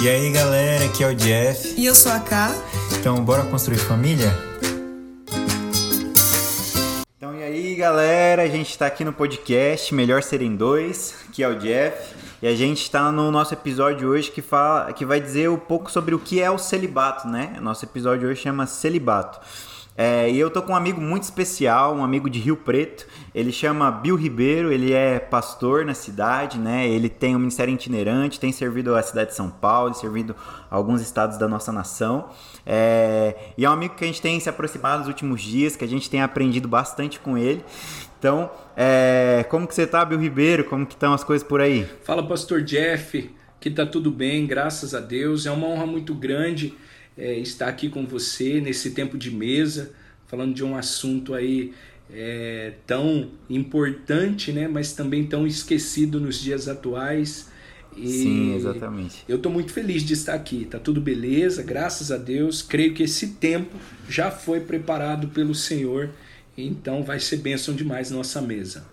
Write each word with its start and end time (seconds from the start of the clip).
E 0.00 0.08
aí 0.08 0.30
galera, 0.30 0.84
aqui 0.84 1.02
é 1.02 1.08
o 1.08 1.14
Jeff. 1.14 1.74
E 1.76 1.84
eu 1.84 1.92
sou 1.92 2.12
a 2.12 2.20
Ká. 2.20 2.52
Então 3.00 3.24
bora 3.24 3.42
construir 3.42 3.78
família? 3.78 4.32
Então 7.16 7.34
e 7.34 7.42
aí 7.42 7.74
galera, 7.74 8.42
a 8.42 8.46
gente 8.46 8.70
está 8.70 8.86
aqui 8.86 9.04
no 9.04 9.12
podcast 9.12 9.92
Melhor 9.92 10.22
Serem 10.22 10.54
Dois, 10.54 11.16
que 11.32 11.42
é 11.42 11.48
o 11.48 11.58
Jeff. 11.58 12.14
E 12.40 12.46
a 12.46 12.54
gente 12.54 12.80
está 12.80 13.10
no 13.10 13.32
nosso 13.32 13.54
episódio 13.54 14.08
hoje 14.08 14.30
que, 14.30 14.40
fala, 14.40 14.92
que 14.92 15.04
vai 15.04 15.20
dizer 15.20 15.50
um 15.50 15.58
pouco 15.58 15.90
sobre 15.90 16.14
o 16.14 16.18
que 16.20 16.40
é 16.40 16.48
o 16.48 16.58
celibato, 16.58 17.26
né? 17.26 17.56
Nosso 17.60 17.84
episódio 17.84 18.28
hoje 18.28 18.42
chama 18.42 18.68
Celibato. 18.68 19.40
É, 20.00 20.30
e 20.30 20.38
eu 20.38 20.48
tô 20.48 20.62
com 20.62 20.74
um 20.74 20.76
amigo 20.76 21.00
muito 21.00 21.24
especial, 21.24 21.92
um 21.92 22.04
amigo 22.04 22.30
de 22.30 22.38
Rio 22.38 22.56
Preto. 22.56 23.04
Ele 23.34 23.50
chama 23.50 23.90
Bill 23.90 24.14
Ribeiro, 24.14 24.70
ele 24.72 24.92
é 24.92 25.18
pastor 25.18 25.84
na 25.84 25.92
cidade, 25.92 26.56
né? 26.56 26.88
Ele 26.88 27.08
tem 27.08 27.34
um 27.34 27.40
ministério 27.40 27.74
itinerante, 27.74 28.38
tem 28.38 28.52
servido 28.52 28.94
a 28.94 29.02
cidade 29.02 29.30
de 29.30 29.36
São 29.36 29.50
Paulo, 29.50 29.92
servido 29.94 30.36
alguns 30.70 31.00
estados 31.00 31.36
da 31.36 31.48
nossa 31.48 31.72
nação. 31.72 32.30
É, 32.64 33.34
e 33.58 33.64
é 33.64 33.68
um 33.68 33.72
amigo 33.72 33.96
que 33.96 34.04
a 34.04 34.06
gente 34.06 34.22
tem 34.22 34.38
se 34.38 34.48
aproximado 34.48 35.00
nos 35.00 35.08
últimos 35.08 35.42
dias, 35.42 35.74
que 35.74 35.84
a 35.84 35.88
gente 35.88 36.08
tem 36.08 36.22
aprendido 36.22 36.68
bastante 36.68 37.18
com 37.18 37.36
ele. 37.36 37.64
Então, 38.20 38.48
é, 38.76 39.44
como 39.50 39.66
que 39.66 39.74
você 39.74 39.84
tá, 39.84 40.04
Bill 40.04 40.20
Ribeiro? 40.20 40.62
Como 40.62 40.86
que 40.86 40.94
estão 40.94 41.12
as 41.12 41.24
coisas 41.24 41.46
por 41.46 41.60
aí? 41.60 41.84
Fala, 42.04 42.24
pastor 42.24 42.62
Jeff, 42.62 43.34
que 43.58 43.68
tá 43.68 43.84
tudo 43.84 44.12
bem, 44.12 44.46
graças 44.46 44.94
a 44.94 45.00
Deus. 45.00 45.44
É 45.44 45.50
uma 45.50 45.66
honra 45.66 45.86
muito 45.86 46.14
grande 46.14 46.76
é, 47.18 47.34
estar 47.38 47.68
aqui 47.68 47.90
com 47.90 48.06
você 48.06 48.60
nesse 48.60 48.92
tempo 48.92 49.18
de 49.18 49.30
mesa, 49.30 49.90
falando 50.26 50.54
de 50.54 50.64
um 50.64 50.76
assunto 50.76 51.34
aí 51.34 51.74
é, 52.10 52.74
tão 52.86 53.30
importante, 53.50 54.52
né, 54.52 54.68
mas 54.68 54.92
também 54.92 55.26
tão 55.26 55.46
esquecido 55.46 56.20
nos 56.20 56.40
dias 56.40 56.68
atuais. 56.68 57.50
E 57.96 58.08
Sim, 58.08 58.54
exatamente. 58.54 59.24
Eu 59.28 59.36
estou 59.36 59.50
muito 59.50 59.72
feliz 59.72 60.02
de 60.04 60.12
estar 60.12 60.34
aqui. 60.34 60.64
Tá 60.64 60.78
tudo 60.78 61.00
beleza, 61.00 61.62
graças 61.62 62.12
a 62.12 62.16
Deus. 62.16 62.62
Creio 62.62 62.94
que 62.94 63.02
esse 63.02 63.28
tempo 63.34 63.76
já 64.08 64.30
foi 64.30 64.60
preparado 64.60 65.28
pelo 65.28 65.54
Senhor, 65.54 66.10
então 66.56 67.02
vai 67.02 67.18
ser 67.18 67.38
bênção 67.38 67.74
demais 67.74 68.10
nossa 68.10 68.40
mesa. 68.40 68.86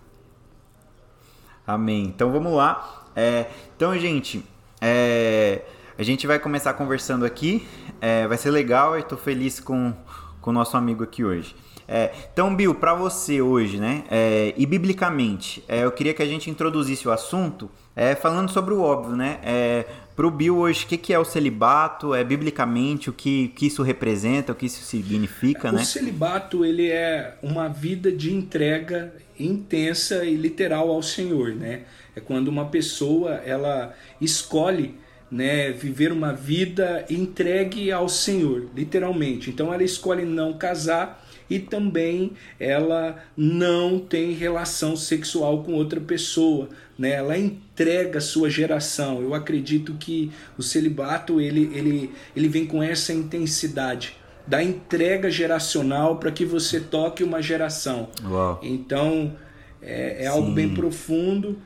Amém. 1.64 2.04
Então 2.04 2.32
vamos 2.32 2.52
lá. 2.52 3.06
É, 3.14 3.46
então, 3.76 3.96
gente, 3.98 4.42
é, 4.80 5.62
a 5.98 6.02
gente 6.02 6.26
vai 6.26 6.38
começar 6.38 6.74
conversando 6.74 7.24
aqui. 7.24 7.66
É, 8.00 8.26
vai 8.26 8.36
ser 8.36 8.50
legal 8.50 8.96
e 8.96 9.00
estou 9.00 9.16
feliz 9.16 9.58
com, 9.58 9.94
com 10.40 10.50
o 10.50 10.52
nosso 10.52 10.76
amigo 10.76 11.02
aqui 11.02 11.24
hoje. 11.24 11.54
É, 11.88 12.10
então, 12.32 12.54
Bill, 12.54 12.74
para 12.74 12.94
você 12.94 13.40
hoje, 13.40 13.78
né? 13.78 14.04
É, 14.10 14.52
e 14.56 14.66
biblicamente, 14.66 15.62
é, 15.68 15.84
eu 15.84 15.92
queria 15.92 16.12
que 16.12 16.22
a 16.22 16.26
gente 16.26 16.50
introduzisse 16.50 17.06
o 17.06 17.12
assunto 17.12 17.70
é, 17.94 18.14
falando 18.14 18.50
sobre 18.50 18.74
o 18.74 18.80
óbvio, 18.80 19.16
né? 19.16 19.38
É, 19.42 19.86
para 20.14 20.26
o 20.26 20.30
Bill 20.30 20.56
hoje, 20.56 20.84
o 20.84 20.88
que, 20.88 20.96
que 20.96 21.12
é 21.12 21.18
o 21.18 21.24
celibato? 21.24 22.14
É 22.14 22.24
biblicamente 22.24 23.08
o 23.08 23.12
que, 23.12 23.48
que 23.48 23.66
isso 23.66 23.82
representa, 23.82 24.52
o 24.52 24.54
que 24.54 24.66
isso 24.66 24.82
significa, 24.82 25.68
o 25.68 25.72
né? 25.72 25.82
O 25.82 25.84
celibato 25.84 26.64
ele 26.64 26.90
é 26.90 27.36
uma 27.42 27.68
vida 27.68 28.10
de 28.10 28.34
entrega 28.34 29.14
intensa 29.38 30.24
e 30.24 30.34
literal 30.34 30.90
ao 30.90 31.02
Senhor, 31.02 31.54
né? 31.54 31.82
É 32.16 32.20
quando 32.20 32.48
uma 32.48 32.66
pessoa 32.66 33.34
ela 33.44 33.94
escolhe 34.20 34.94
né, 35.30 35.72
viver 35.72 36.12
uma 36.12 36.32
vida 36.32 37.04
entregue 37.10 37.90
ao 37.90 38.08
Senhor, 38.08 38.68
literalmente. 38.74 39.50
Então 39.50 39.72
ela 39.72 39.82
escolhe 39.82 40.24
não 40.24 40.52
casar 40.52 41.24
e 41.48 41.58
também 41.58 42.32
ela 42.58 43.22
não 43.36 43.98
tem 43.98 44.32
relação 44.32 44.96
sexual 44.96 45.62
com 45.62 45.74
outra 45.74 46.00
pessoa, 46.00 46.68
né? 46.98 47.10
Ela 47.10 47.38
entrega 47.38 48.18
a 48.18 48.22
sua 48.22 48.50
geração. 48.50 49.22
Eu 49.22 49.34
acredito 49.34 49.94
que 49.94 50.30
o 50.58 50.62
celibato 50.62 51.40
ele, 51.40 51.70
ele, 51.72 52.10
ele 52.34 52.48
vem 52.48 52.66
com 52.66 52.82
essa 52.82 53.12
intensidade 53.12 54.16
da 54.46 54.62
entrega 54.62 55.30
geracional 55.30 56.18
para 56.18 56.30
que 56.30 56.44
você 56.44 56.80
toque 56.80 57.22
uma 57.24 57.42
geração. 57.42 58.08
Uau. 58.24 58.60
Então 58.62 59.36
é, 59.82 60.24
é 60.24 60.26
algo 60.26 60.50
bem 60.52 60.72
profundo 60.74 61.58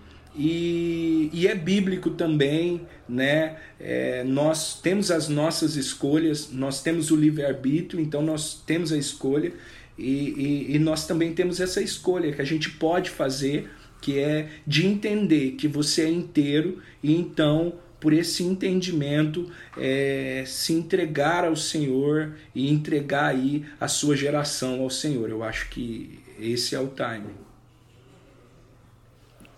e, 0.43 1.28
e 1.34 1.47
é 1.47 1.55
bíblico 1.55 2.09
também, 2.09 2.81
né? 3.06 3.59
É, 3.78 4.25
nós 4.25 4.81
temos 4.81 5.11
as 5.11 5.28
nossas 5.28 5.77
escolhas, 5.77 6.51
nós 6.51 6.83
temos 6.83 7.11
o 7.11 7.17
livre-arbítrio, 7.17 8.03
então 8.03 8.23
nós 8.23 8.55
temos 8.67 8.91
a 8.91 8.97
escolha 8.97 9.53
e, 9.99 10.65
e, 10.71 10.77
e 10.77 10.78
nós 10.78 11.06
também 11.06 11.34
temos 11.34 11.61
essa 11.61 11.83
escolha 11.83 12.33
que 12.33 12.41
a 12.41 12.45
gente 12.47 12.71
pode 12.71 13.11
fazer, 13.11 13.69
que 14.01 14.19
é 14.19 14.49
de 14.67 14.87
entender 14.87 15.56
que 15.59 15.69
você 15.69 16.05
é 16.05 16.09
inteiro 16.09 16.81
e 17.03 17.15
então 17.15 17.75
por 18.01 18.15
esse 18.15 18.43
entendimento 18.43 19.47
é, 19.77 20.43
se 20.47 20.72
entregar 20.72 21.45
ao 21.45 21.55
Senhor 21.55 22.34
e 22.55 22.72
entregar 22.72 23.27
aí 23.27 23.67
a 23.78 23.89
sua 23.89 24.17
geração 24.17 24.81
ao 24.81 24.89
Senhor. 24.89 25.28
Eu 25.28 25.45
acho 25.45 25.69
que 25.69 26.19
esse 26.39 26.75
é 26.75 26.81
o 26.81 26.89
timing. 26.89 27.50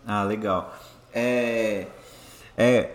Ah, 0.07 0.25
legal. 0.25 0.75
É, 1.15 1.87
é, 2.57 2.91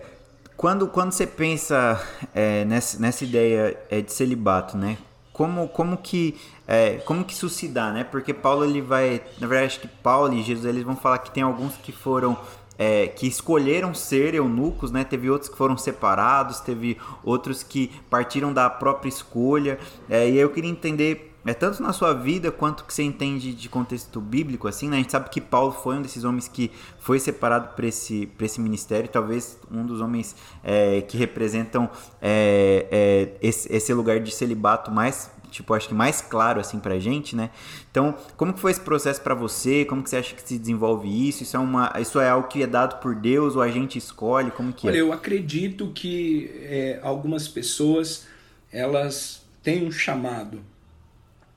quando, 0.56 0.88
quando 0.88 1.12
você 1.12 1.26
pensa 1.26 2.00
é, 2.34 2.64
nessa, 2.64 2.98
nessa 2.98 3.24
ideia 3.24 3.78
é, 3.90 4.00
de 4.00 4.12
celibato, 4.12 4.76
né? 4.76 4.98
Como, 5.32 5.68
como 5.68 5.96
que 5.96 6.36
é, 6.66 6.96
como 6.98 7.24
que 7.24 7.32
isso 7.32 7.48
se 7.48 7.68
dá, 7.68 7.92
né? 7.92 8.04
Porque 8.04 8.34
Paulo 8.34 8.64
ele 8.64 8.80
vai, 8.80 9.22
na 9.40 9.46
verdade 9.46 9.72
acho 9.72 9.80
que 9.80 9.88
Paulo 9.88 10.34
e 10.34 10.42
Jesus 10.42 10.66
eles 10.66 10.82
vão 10.82 10.96
falar 10.96 11.18
que 11.18 11.30
tem 11.30 11.42
alguns 11.42 11.76
que 11.76 11.92
foram 11.92 12.36
é, 12.76 13.08
que 13.08 13.26
escolheram 13.26 13.94
ser 13.94 14.34
eunucos, 14.34 14.90
né? 14.90 15.04
Teve 15.04 15.30
outros 15.30 15.50
que 15.50 15.56
foram 15.56 15.78
separados, 15.78 16.60
teve 16.60 16.98
outros 17.24 17.62
que 17.62 17.88
partiram 18.10 18.52
da 18.52 18.68
própria 18.68 19.08
escolha. 19.08 19.78
É, 20.08 20.28
e 20.28 20.36
eu 20.36 20.50
queria 20.50 20.70
entender 20.70 21.37
é 21.48 21.54
tanto 21.54 21.82
na 21.82 21.94
sua 21.94 22.12
vida 22.12 22.52
quanto 22.52 22.84
que 22.84 22.92
você 22.92 23.02
entende 23.02 23.54
de 23.54 23.68
contexto 23.70 24.20
bíblico, 24.20 24.68
assim, 24.68 24.86
né? 24.86 24.96
A 24.96 24.98
gente 24.98 25.10
sabe 25.12 25.30
que 25.30 25.40
Paulo 25.40 25.72
foi 25.72 25.96
um 25.96 26.02
desses 26.02 26.22
homens 26.22 26.46
que 26.46 26.70
foi 26.98 27.18
separado 27.18 27.74
para 27.74 27.86
esse, 27.86 28.30
esse 28.38 28.60
ministério, 28.60 29.08
talvez 29.08 29.58
um 29.70 29.86
dos 29.86 30.02
homens 30.02 30.36
é, 30.62 31.00
que 31.00 31.16
representam 31.16 31.88
é, 32.20 32.86
é, 32.90 33.28
esse, 33.40 33.72
esse 33.72 33.94
lugar 33.94 34.20
de 34.20 34.30
celibato 34.30 34.90
mais 34.90 35.30
tipo, 35.50 35.72
acho 35.72 35.88
que 35.88 35.94
mais 35.94 36.20
claro 36.20 36.60
assim 36.60 36.78
pra 36.78 36.98
gente, 36.98 37.34
né? 37.34 37.48
Então, 37.90 38.14
como 38.36 38.52
que 38.52 38.60
foi 38.60 38.70
esse 38.70 38.82
processo 38.82 39.22
para 39.22 39.34
você? 39.34 39.86
Como 39.86 40.02
que 40.02 40.10
você 40.10 40.18
acha 40.18 40.34
que 40.34 40.46
se 40.46 40.58
desenvolve 40.58 41.08
isso? 41.08 41.42
Isso 41.42 41.56
é 41.56 41.60
uma 41.60 41.90
isso 41.98 42.20
é 42.20 42.28
algo 42.28 42.48
que 42.48 42.62
é 42.62 42.66
dado 42.66 43.00
por 43.00 43.14
Deus 43.14 43.56
ou 43.56 43.62
a 43.62 43.70
gente 43.70 43.96
escolhe? 43.96 44.50
Como 44.50 44.70
que 44.70 44.86
Olha, 44.86 44.98
é? 44.98 45.00
eu 45.00 45.14
acredito 45.14 45.90
que 45.94 46.50
é, 46.60 47.00
algumas 47.02 47.48
pessoas 47.48 48.26
elas 48.70 49.42
têm 49.62 49.86
um 49.86 49.90
chamado 49.90 50.60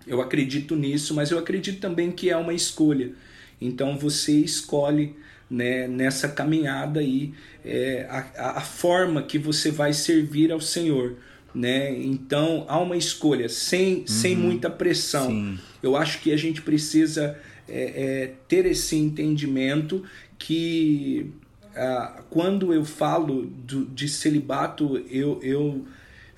eu 0.05 0.21
acredito 0.21 0.75
nisso, 0.75 1.13
mas 1.13 1.31
eu 1.31 1.37
acredito 1.37 1.79
também 1.79 2.11
que 2.11 2.29
é 2.29 2.37
uma 2.37 2.53
escolha. 2.53 3.11
Então 3.59 3.97
você 3.97 4.33
escolhe 4.33 5.15
né, 5.49 5.87
nessa 5.87 6.27
caminhada 6.29 6.99
aí 6.99 7.33
é, 7.63 8.07
a, 8.09 8.57
a 8.57 8.61
forma 8.61 9.21
que 9.21 9.37
você 9.37 9.69
vai 9.69 9.93
servir 9.93 10.51
ao 10.51 10.59
Senhor. 10.61 11.15
Né? 11.53 11.93
Então 11.99 12.65
há 12.67 12.79
uma 12.79 12.95
escolha 12.95 13.49
sem, 13.49 13.99
uhum. 13.99 14.07
sem 14.07 14.35
muita 14.35 14.69
pressão. 14.69 15.27
Sim. 15.27 15.59
Eu 15.83 15.95
acho 15.95 16.21
que 16.21 16.31
a 16.31 16.37
gente 16.37 16.61
precisa 16.61 17.37
é, 17.67 17.83
é, 17.83 18.33
ter 18.47 18.65
esse 18.65 18.95
entendimento 18.95 20.03
que 20.37 21.31
ah, 21.75 22.23
quando 22.29 22.73
eu 22.73 22.83
falo 22.83 23.45
do, 23.45 23.85
de 23.85 24.07
celibato, 24.07 24.97
eu, 25.09 25.39
eu 25.41 25.85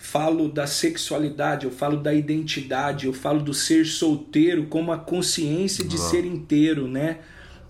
falo 0.03 0.49
da 0.49 0.67
sexualidade, 0.67 1.65
eu 1.65 1.71
falo 1.71 1.95
da 1.95 2.13
identidade, 2.13 3.05
eu 3.05 3.13
falo 3.13 3.41
do 3.41 3.53
ser 3.53 3.85
solteiro 3.85 4.65
como 4.65 4.91
a 4.91 4.97
consciência 4.97 5.85
de 5.85 5.97
ser 5.97 6.25
inteiro, 6.25 6.89
né? 6.89 7.19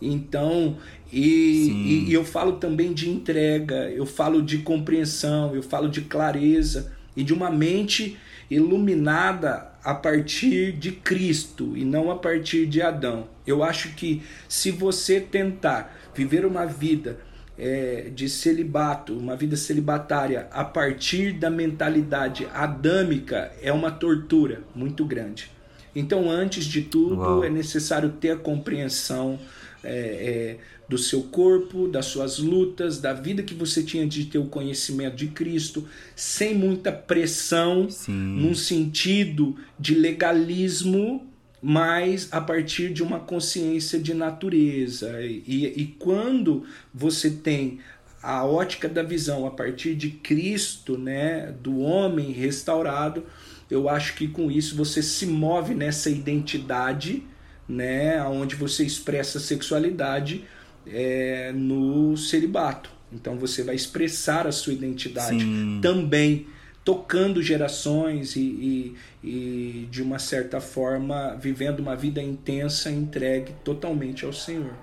Então, 0.01 0.75
e, 1.11 1.21
e, 1.21 2.09
e, 2.09 2.13
eu 2.13 2.25
falo 2.25 2.53
também 2.53 2.91
de 2.91 3.07
entrega, 3.07 3.87
eu 3.91 4.07
falo 4.07 4.41
de 4.41 4.57
compreensão, 4.57 5.53
eu 5.53 5.61
falo 5.61 5.87
de 5.87 6.01
clareza 6.01 6.91
e 7.15 7.23
de 7.23 7.35
uma 7.35 7.51
mente 7.51 8.17
iluminada 8.49 9.71
a 9.83 9.93
partir 9.93 10.71
de 10.71 10.91
Cristo 10.91 11.77
e 11.77 11.85
não 11.85 12.09
a 12.09 12.15
partir 12.15 12.65
de 12.65 12.81
Adão. 12.81 13.27
Eu 13.45 13.63
acho 13.63 13.89
que 13.89 14.23
se 14.49 14.71
você 14.71 15.19
tentar 15.21 15.95
viver 16.15 16.47
uma 16.47 16.65
vida 16.65 17.19
é, 17.63 18.09
de 18.13 18.27
celibato, 18.27 19.13
uma 19.17 19.37
vida 19.37 19.55
celibatária, 19.55 20.47
a 20.51 20.65
partir 20.65 21.31
da 21.31 21.49
mentalidade 21.49 22.45
adâmica, 22.53 23.53
é 23.61 23.71
uma 23.71 23.89
tortura 23.89 24.63
muito 24.75 25.05
grande. 25.05 25.49
Então, 25.95 26.29
antes 26.29 26.65
de 26.65 26.81
tudo, 26.81 27.21
Uau. 27.21 27.43
é 27.43 27.49
necessário 27.49 28.09
ter 28.09 28.31
a 28.31 28.35
compreensão 28.35 29.39
é, 29.81 29.89
é, 29.89 30.57
do 30.89 30.97
seu 30.97 31.23
corpo, 31.23 31.87
das 31.87 32.07
suas 32.07 32.37
lutas, 32.37 32.99
da 32.99 33.13
vida 33.13 33.41
que 33.41 33.53
você 33.53 33.81
tinha 33.81 34.05
de 34.05 34.25
ter 34.25 34.39
o 34.39 34.47
conhecimento 34.47 35.15
de 35.15 35.27
Cristo, 35.27 35.87
sem 36.17 36.53
muita 36.53 36.91
pressão, 36.91 37.89
Sim. 37.89 38.11
num 38.11 38.53
sentido 38.53 39.55
de 39.79 39.95
legalismo 39.95 41.32
mas 41.65 42.27
a 42.29 42.41
partir 42.41 42.91
de 42.91 43.01
uma 43.01 43.21
consciência 43.21 43.97
de 43.97 44.13
natureza. 44.13 45.21
E, 45.21 45.73
e 45.77 45.95
quando 45.97 46.65
você 46.93 47.29
tem 47.29 47.79
a 48.21 48.43
ótica 48.43 48.89
da 48.89 49.01
visão 49.01 49.47
a 49.47 49.51
partir 49.51 49.95
de 49.95 50.09
Cristo, 50.09 50.97
né, 50.97 51.53
do 51.61 51.79
homem 51.79 52.33
restaurado, 52.33 53.23
eu 53.71 53.87
acho 53.87 54.13
que 54.15 54.27
com 54.27 54.51
isso 54.51 54.75
você 54.75 55.01
se 55.01 55.25
move 55.25 55.73
nessa 55.73 56.09
identidade, 56.09 57.23
né, 57.67 58.21
onde 58.25 58.55
você 58.55 58.83
expressa 58.83 59.37
a 59.37 59.41
sexualidade 59.41 60.43
é, 60.85 61.53
no 61.53 62.17
celibato. 62.17 62.89
Então 63.09 63.37
você 63.37 63.63
vai 63.63 63.75
expressar 63.75 64.45
a 64.45 64.51
sua 64.51 64.73
identidade 64.73 65.39
Sim. 65.39 65.79
também, 65.81 66.45
tocando 66.83 67.41
gerações 67.41 68.35
e, 68.35 68.41
e, 68.41 68.97
e, 69.23 69.87
de 69.89 70.01
uma 70.01 70.19
certa 70.19 70.59
forma, 70.59 71.35
vivendo 71.39 71.79
uma 71.79 71.95
vida 71.95 72.21
intensa, 72.21 72.91
entregue 72.91 73.53
totalmente 73.63 74.25
ao 74.25 74.33
Senhor. 74.33 74.73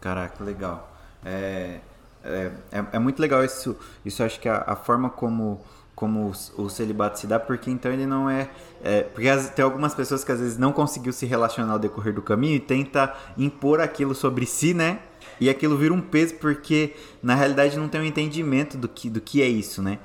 Caraca, 0.00 0.44
legal. 0.44 0.96
É, 1.24 1.80
é, 2.24 2.50
é, 2.70 2.84
é 2.92 2.98
muito 2.98 3.20
legal 3.20 3.44
isso. 3.44 3.76
Isso 4.04 4.22
acho 4.22 4.38
que 4.38 4.48
a, 4.48 4.62
a 4.66 4.76
forma 4.76 5.10
como 5.10 5.60
como 5.98 6.32
o, 6.56 6.68
celibato 6.68 7.18
se 7.18 7.26
dá, 7.26 7.40
porque 7.40 7.68
então 7.72 7.90
ele 7.90 8.06
não 8.06 8.30
é, 8.30 8.48
é, 8.84 9.02
porque 9.02 9.28
tem 9.56 9.64
algumas 9.64 9.96
pessoas 9.96 10.22
que 10.22 10.30
às 10.30 10.38
vezes 10.38 10.56
não 10.56 10.72
conseguiu 10.72 11.12
se 11.12 11.26
relacionar 11.26 11.72
ao 11.72 11.78
decorrer 11.80 12.14
do 12.14 12.22
caminho 12.22 12.54
e 12.54 12.60
tenta 12.60 13.12
impor 13.36 13.80
aquilo 13.80 14.14
sobre 14.14 14.46
si, 14.46 14.72
né? 14.72 15.00
E 15.40 15.48
aquilo 15.48 15.76
vira 15.76 15.94
um 15.94 16.00
peso 16.00 16.34
porque 16.34 16.94
na 17.22 17.34
realidade 17.34 17.76
não 17.76 17.88
tem 17.88 18.00
um 18.00 18.04
entendimento 18.04 18.76
do 18.76 18.88
que, 18.88 19.08
do 19.10 19.20
que 19.20 19.42
é 19.42 19.48
isso, 19.48 19.82
né? 19.82 19.98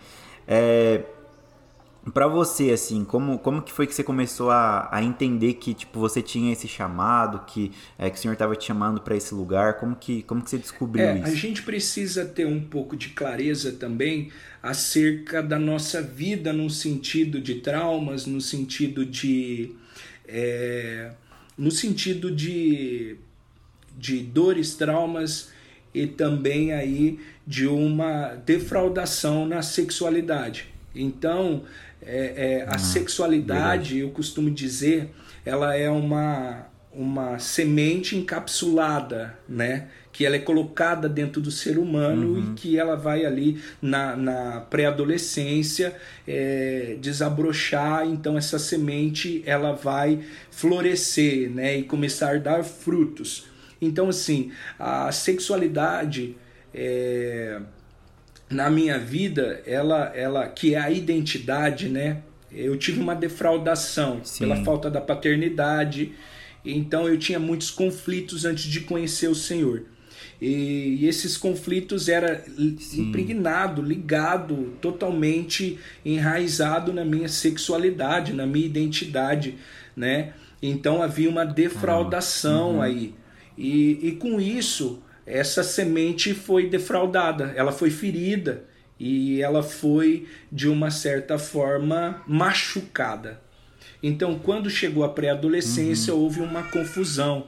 É, 0.48 1.04
para 2.12 2.28
você 2.28 2.72
assim 2.72 3.06
como, 3.06 3.40
como 3.40 3.62
que 3.62 3.72
foi 3.72 3.88
que 3.88 3.96
você 3.96 4.04
começou 4.04 4.52
a, 4.52 4.90
a 4.92 5.02
entender 5.02 5.54
que 5.54 5.74
tipo 5.74 6.00
você 6.00 6.22
tinha 6.22 6.52
esse 6.52 6.68
chamado 6.68 7.46
que 7.46 7.72
é, 7.98 8.10
que 8.10 8.18
o 8.18 8.20
senhor 8.20 8.34
estava 8.34 8.56
te 8.56 8.66
chamando 8.66 9.00
para 9.00 9.16
esse 9.16 9.34
lugar 9.34 9.76
como 9.80 9.96
que 9.96 10.24
como 10.24 10.42
que 10.42 10.50
você 10.50 10.58
descobriu 10.58 11.06
é, 11.06 11.20
isso 11.20 11.28
a 11.28 11.36
gente 11.36 11.64
precisa 11.64 12.26
ter 12.26 12.46
um 12.46 12.60
pouco 12.60 12.98
de 12.98 13.10
clareza 13.10 13.72
também 13.72 14.32
acerca 14.62 15.42
da 15.42 15.58
nossa 15.58 16.02
vida 16.02 16.52
no 16.52 16.70
sentido 16.70 17.40
de 17.40 17.56
traumas 17.56 18.26
no 18.26 18.42
sentido 18.42 19.06
de 19.06 19.72
é, 20.28 21.14
no 21.58 21.72
sentido 21.72 22.30
de 22.30 23.18
de 23.98 24.20
dores 24.20 24.76
traumas 24.76 25.52
e 25.94 26.08
também 26.08 26.74
aí 26.74 27.20
de 27.46 27.68
uma 27.68 28.36
defraudação 28.46 29.46
na 29.46 29.62
sexualidade 29.62 30.74
então 30.96 31.64
é, 32.02 32.34
é, 32.36 32.66
a 32.68 32.76
ah, 32.76 32.78
sexualidade, 32.78 33.94
verdade. 33.94 34.00
eu 34.00 34.10
costumo 34.10 34.52
dizer, 34.52 35.10
ela 35.46 35.76
é 35.76 35.90
uma, 35.90 36.68
uma 36.94 37.40
semente 37.40 38.16
encapsulada, 38.16 39.38
né? 39.48 39.88
Que 40.12 40.26
ela 40.28 40.36
é 40.36 40.40
colocada 40.40 41.10
dentro 41.10 41.42
do 41.42 41.50
ser 41.50 41.80
humano 41.80 42.34
uhum. 42.34 42.52
e 42.52 42.54
que 42.54 42.78
ela 42.78 42.96
vai 42.96 43.26
ali 43.26 43.60
na, 43.82 44.16
na 44.16 44.62
pré-adolescência 44.62 45.96
é, 46.28 46.98
desabrochar. 47.02 48.06
Então 48.06 48.38
essa 48.38 48.60
semente 48.60 49.42
ela 49.46 49.72
vai 49.72 50.20
florescer, 50.52 51.50
né? 51.50 51.78
E 51.78 51.84
começar 51.84 52.36
a 52.36 52.38
dar 52.38 52.64
frutos. 52.64 53.46
Então 53.86 54.10
assim, 54.10 54.52
a 54.80 55.12
sexualidade 55.12 56.36
é, 56.74 57.60
na 58.50 58.70
minha 58.70 58.98
vida, 58.98 59.62
ela, 59.66 60.12
ela 60.16 60.48
que 60.48 60.76
é 60.76 60.80
a 60.80 60.92
identidade, 60.92 61.90
né? 61.90 62.22
Eu 62.52 62.78
tive 62.78 63.00
uma 63.00 63.16
defraudação 63.16 64.22
Sim. 64.24 64.40
pela 64.40 64.64
falta 64.64 64.90
da 64.90 65.02
paternidade, 65.02 66.14
então 66.64 67.08
eu 67.08 67.18
tinha 67.18 67.40
muitos 67.40 67.72
conflitos 67.72 68.46
antes 68.46 68.66
de 68.66 68.82
conhecer 68.82 69.28
o 69.28 69.36
Senhor. 69.36 69.84
E, 70.40 71.06
esses 71.08 71.36
conflitos 71.36 72.10
era 72.10 72.44
Sim. 72.80 73.02
impregnado, 73.02 73.82
ligado, 73.82 74.74
totalmente 74.82 75.80
enraizado 76.06 76.94
na 76.94 77.04
minha 77.04 77.28
sexualidade, 77.28 78.34
na 78.34 78.46
minha 78.46 78.66
identidade, 78.66 79.56
né? 79.96 80.34
Então 80.62 81.02
havia 81.02 81.30
uma 81.30 81.46
defraudação 81.46 82.76
uhum. 82.76 82.82
aí. 82.82 83.16
E, 83.58 84.00
e 84.08 84.12
com 84.14 84.40
isso, 84.40 85.02
essa 85.26 85.64
semente 85.64 86.34
foi 86.34 86.70
defraudada, 86.70 87.54
ela 87.56 87.72
foi 87.72 87.90
ferida 87.90 88.64
e 89.00 89.42
ela 89.42 89.64
foi 89.64 90.28
de 90.52 90.68
uma 90.68 90.92
certa 90.92 91.38
forma 91.38 92.22
machucada. 92.28 93.42
Então, 94.02 94.38
quando 94.38 94.70
chegou 94.70 95.04
a 95.04 95.10
pré-adolescência, 95.10 96.14
uhum. 96.14 96.22
houve 96.22 96.42
uma 96.42 96.64
confusão, 96.64 97.48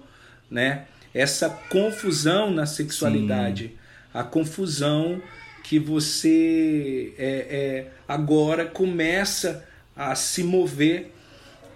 né? 0.50 0.86
Essa 1.14 1.50
confusão 1.50 2.52
na 2.52 2.66
sexualidade, 2.66 3.68
Sim. 3.68 3.74
a 4.14 4.24
confusão 4.24 5.22
que 5.64 5.80
você 5.80 7.14
é, 7.18 7.28
é, 7.28 7.88
agora 8.08 8.66
começa 8.66 9.66
a 9.96 10.14
se 10.14 10.44
mover 10.44 11.12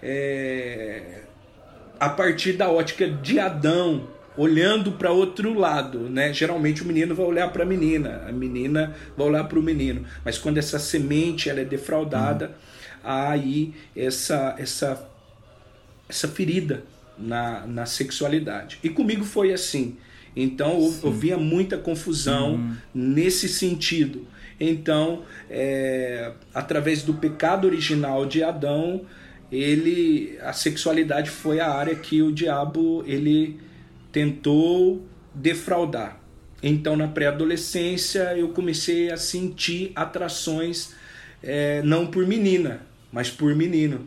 é, 0.02 1.22
a 1.98 2.08
partir 2.08 2.54
da 2.54 2.70
ótica 2.70 3.08
de 3.08 3.38
Adão, 3.38 4.08
olhando 4.40 4.92
para 4.92 5.12
outro 5.12 5.52
lado, 5.52 6.08
né? 6.08 6.32
Geralmente 6.32 6.82
o 6.82 6.86
menino 6.86 7.14
vai 7.14 7.26
olhar 7.26 7.52
para 7.52 7.62
a 7.62 7.66
menina, 7.66 8.22
a 8.26 8.32
menina 8.32 8.96
vai 9.14 9.26
olhar 9.26 9.44
para 9.44 9.58
o 9.58 9.62
menino, 9.62 10.06
mas 10.24 10.38
quando 10.38 10.56
essa 10.56 10.78
semente 10.78 11.50
ela 11.50 11.60
é 11.60 11.64
defraudada, 11.64 12.46
uhum. 12.46 12.52
há 13.04 13.30
aí 13.32 13.74
essa 13.94 14.54
essa 14.58 15.06
essa 16.08 16.26
ferida 16.26 16.84
na, 17.18 17.66
na 17.66 17.84
sexualidade. 17.84 18.78
E 18.82 18.88
comigo 18.88 19.24
foi 19.24 19.52
assim. 19.52 19.98
Então 20.34 20.90
havia 21.04 21.36
muita 21.36 21.76
confusão 21.76 22.54
uhum. 22.54 22.76
nesse 22.94 23.46
sentido. 23.46 24.26
Então, 24.58 25.22
é, 25.50 26.32
através 26.54 27.02
do 27.02 27.14
pecado 27.14 27.66
original 27.66 28.24
de 28.24 28.42
Adão, 28.42 29.02
ele 29.52 30.38
a 30.42 30.54
sexualidade 30.54 31.28
foi 31.28 31.60
a 31.60 31.68
área 31.68 31.94
que 31.94 32.22
o 32.22 32.32
diabo 32.32 33.04
ele 33.06 33.60
tentou 34.12 35.06
defraudar. 35.34 36.20
Então, 36.62 36.96
na 36.96 37.08
pré-adolescência, 37.08 38.36
eu 38.36 38.48
comecei 38.50 39.10
a 39.10 39.16
sentir 39.16 39.92
atrações 39.94 40.94
é, 41.42 41.82
não 41.82 42.06
por 42.06 42.26
menina, 42.26 42.82
mas 43.10 43.30
por 43.30 43.54
menino. 43.54 44.06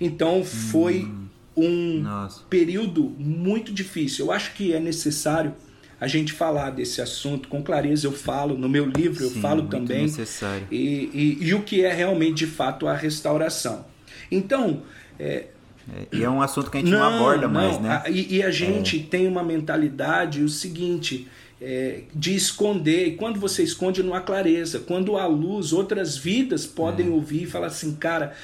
Então, 0.00 0.44
foi 0.44 1.04
hum, 1.04 1.28
um 1.56 2.00
nossa. 2.00 2.42
período 2.50 3.14
muito 3.18 3.72
difícil. 3.72 4.26
Eu 4.26 4.32
acho 4.32 4.52
que 4.54 4.72
é 4.72 4.80
necessário 4.80 5.54
a 6.00 6.08
gente 6.08 6.32
falar 6.32 6.70
desse 6.70 7.00
assunto 7.00 7.48
com 7.48 7.62
clareza. 7.62 8.08
Eu 8.08 8.12
falo 8.12 8.58
no 8.58 8.68
meu 8.68 8.84
livro, 8.84 9.28
Sim, 9.28 9.36
eu 9.36 9.40
falo 9.40 9.68
também. 9.68 10.02
Necessário. 10.02 10.66
E, 10.70 11.10
e, 11.14 11.38
e, 11.40 11.54
o 11.54 11.62
que 11.62 11.84
é 11.84 11.92
realmente, 11.92 12.38
de 12.38 12.46
fato, 12.48 12.88
a 12.88 12.96
restauração. 12.96 13.84
Então, 14.28 14.82
é, 15.18 15.46
é, 15.90 16.16
e 16.16 16.22
é 16.22 16.30
um 16.30 16.40
assunto 16.40 16.70
que 16.70 16.78
a 16.78 16.80
gente 16.80 16.90
não, 16.90 16.98
não 16.98 17.16
aborda 17.16 17.46
não. 17.46 17.54
mais, 17.54 17.80
né? 17.80 18.02
E, 18.08 18.36
e 18.36 18.42
a 18.42 18.50
gente 18.50 19.00
é. 19.00 19.02
tem 19.02 19.26
uma 19.26 19.42
mentalidade 19.42 20.42
o 20.42 20.48
seguinte. 20.48 21.28
É, 21.64 22.02
de 22.12 22.34
esconder, 22.34 23.06
e 23.06 23.14
quando 23.14 23.38
você 23.38 23.62
esconde 23.62 24.02
não 24.02 24.14
há 24.14 24.20
clareza, 24.20 24.80
quando 24.80 25.16
há 25.16 25.26
luz, 25.26 25.72
outras 25.72 26.16
vidas 26.16 26.66
podem 26.66 27.06
é. 27.06 27.10
ouvir 27.10 27.44
e 27.44 27.46
falar 27.46 27.68
assim, 27.68 27.94
cara, 27.94 28.34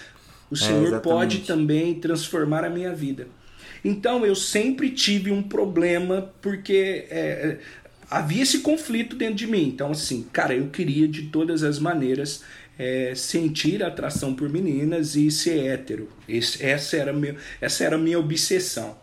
o 0.48 0.54
é, 0.54 0.56
Senhor 0.56 1.00
pode 1.00 1.38
também 1.40 1.94
transformar 1.94 2.64
a 2.64 2.70
minha 2.70 2.94
vida. 2.94 3.26
Então 3.84 4.24
eu 4.24 4.36
sempre 4.36 4.90
tive 4.90 5.32
um 5.32 5.42
problema 5.42 6.32
porque 6.40 7.06
é, 7.10 7.58
havia 8.10 8.42
esse 8.42 8.60
conflito 8.60 9.16
dentro 9.16 9.36
de 9.36 9.46
mim. 9.46 9.66
Então, 9.66 9.90
assim, 9.90 10.26
cara, 10.32 10.54
eu 10.54 10.68
queria 10.68 11.06
de 11.06 11.22
todas 11.22 11.62
as 11.62 11.78
maneiras 11.78 12.42
é, 12.78 13.12
sentir 13.14 13.82
atração 13.82 14.34
por 14.34 14.48
meninas 14.48 15.16
e 15.16 15.30
ser 15.30 15.66
hétero. 15.66 16.08
Esse, 16.28 16.64
essa, 16.64 16.96
era 16.96 17.12
meu, 17.12 17.34
essa 17.60 17.84
era 17.84 17.96
a 17.96 17.98
minha 17.98 18.18
obsessão. 18.18 18.96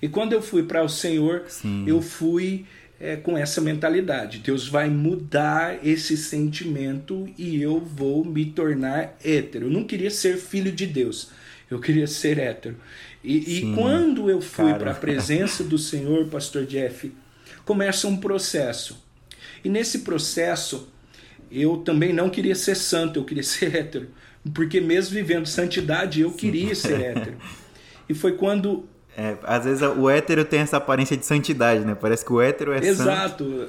E 0.00 0.08
quando 0.08 0.32
eu 0.32 0.42
fui 0.42 0.62
para 0.62 0.82
o 0.82 0.88
Senhor, 0.88 1.44
Sim. 1.48 1.84
eu 1.86 2.00
fui 2.00 2.64
é, 3.00 3.16
com 3.16 3.36
essa 3.36 3.60
mentalidade. 3.60 4.38
Deus 4.38 4.68
vai 4.68 4.88
mudar 4.88 5.84
esse 5.84 6.16
sentimento 6.16 7.28
e 7.36 7.60
eu 7.60 7.80
vou 7.80 8.24
me 8.24 8.44
tornar 8.44 9.16
hétero. 9.24 9.66
Eu 9.66 9.70
não 9.70 9.84
queria 9.84 10.10
ser 10.10 10.36
filho 10.36 10.70
de 10.70 10.86
Deus, 10.86 11.30
eu 11.70 11.80
queria 11.80 12.06
ser 12.06 12.38
hétero. 12.38 12.76
E, 13.24 13.58
e 13.58 13.74
quando 13.74 14.30
eu 14.30 14.40
fui 14.40 14.72
para 14.74 14.92
a 14.92 14.94
presença 14.94 15.64
do 15.64 15.76
Senhor, 15.76 16.26
Pastor 16.26 16.64
Jeff, 16.64 17.12
começa 17.64 18.06
um 18.06 18.16
processo. 18.16 19.04
E 19.64 19.68
nesse 19.68 20.00
processo, 20.00 20.88
eu 21.50 21.78
também 21.78 22.12
não 22.12 22.28
queria 22.28 22.54
ser 22.54 22.74
santo, 22.74 23.18
eu 23.18 23.24
queria 23.24 23.42
ser 23.44 23.74
hétero. 23.74 24.08
Porque 24.54 24.80
mesmo 24.80 25.14
vivendo 25.14 25.46
santidade, 25.46 26.20
eu 26.20 26.30
queria 26.30 26.74
ser 26.74 27.00
hétero. 27.00 27.36
E 28.08 28.14
foi 28.14 28.32
quando. 28.32 28.84
É, 29.16 29.36
às 29.42 29.64
vezes 29.64 29.82
o 29.82 30.08
hétero 30.08 30.44
tem 30.44 30.60
essa 30.60 30.76
aparência 30.76 31.16
de 31.16 31.26
santidade, 31.26 31.84
né? 31.84 31.96
Parece 31.98 32.24
que 32.24 32.32
o 32.32 32.40
hétero 32.40 32.72
é 32.72 32.78
Exato. 32.78 33.44
santo. 33.44 33.68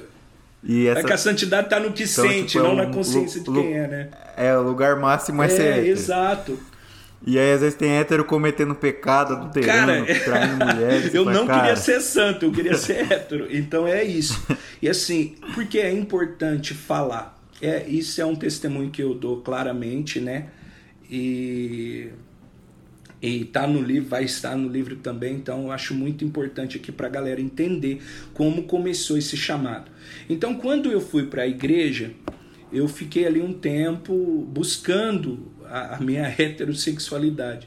E 0.62 0.86
essa... 0.86 1.00
É 1.00 1.04
que 1.04 1.12
a 1.12 1.18
santidade 1.18 1.66
está 1.66 1.80
no 1.80 1.92
que 1.92 2.02
então, 2.02 2.28
sente, 2.28 2.46
tipo, 2.48 2.64
não 2.64 2.70
é 2.70 2.72
um, 2.72 2.76
na 2.76 2.86
consciência 2.86 3.40
de 3.40 3.50
quem 3.50 3.74
é, 3.74 3.86
né? 3.86 4.08
É, 4.36 4.56
o 4.56 4.62
lugar 4.62 4.96
máximo 4.96 5.42
é, 5.42 5.46
é 5.46 5.48
ser 5.48 5.62
hétero. 5.62 5.86
Exato. 5.86 6.58
E 7.26 7.38
aí, 7.38 7.52
às 7.52 7.60
vezes, 7.60 7.74
tem 7.76 7.90
hétero 7.90 8.24
cometendo 8.24 8.74
pecado, 8.74 9.34
adulterando, 9.34 10.06
cara, 10.06 10.20
traindo 10.24 10.66
mulheres. 10.66 11.14
eu 11.14 11.24
não 11.24 11.46
cara. 11.46 11.60
queria 11.60 11.76
ser 11.76 12.00
santo, 12.00 12.44
eu 12.44 12.52
queria 12.52 12.74
ser 12.78 13.10
hétero. 13.12 13.48
Então 13.50 13.86
é 13.86 14.04
isso. 14.04 14.40
E 14.80 14.88
assim, 14.88 15.34
porque 15.54 15.78
é 15.78 15.92
importante 15.92 16.74
falar. 16.74 17.37
É, 17.60 17.88
isso 17.88 18.20
é 18.20 18.24
um 18.24 18.36
testemunho 18.36 18.90
que 18.90 19.02
eu 19.02 19.14
dou 19.14 19.40
claramente, 19.40 20.20
né? 20.20 20.48
E 21.10 22.10
e 23.20 23.44
tá 23.46 23.66
no 23.66 23.82
livro, 23.82 24.08
vai 24.08 24.24
estar 24.24 24.56
no 24.56 24.68
livro 24.68 24.96
também, 24.96 25.34
então 25.34 25.64
eu 25.64 25.72
acho 25.72 25.92
muito 25.92 26.24
importante 26.24 26.76
aqui 26.76 26.92
para 26.92 27.08
a 27.08 27.10
galera 27.10 27.40
entender 27.40 28.00
como 28.32 28.62
começou 28.62 29.18
esse 29.18 29.36
chamado. 29.36 29.90
Então, 30.30 30.54
quando 30.54 30.90
eu 30.92 31.00
fui 31.00 31.26
para 31.26 31.42
a 31.42 31.46
igreja, 31.46 32.12
eu 32.72 32.86
fiquei 32.86 33.26
ali 33.26 33.40
um 33.40 33.52
tempo 33.52 34.14
buscando 34.48 35.50
a, 35.64 35.96
a 35.96 36.00
minha 36.00 36.28
heterossexualidade. 36.38 37.66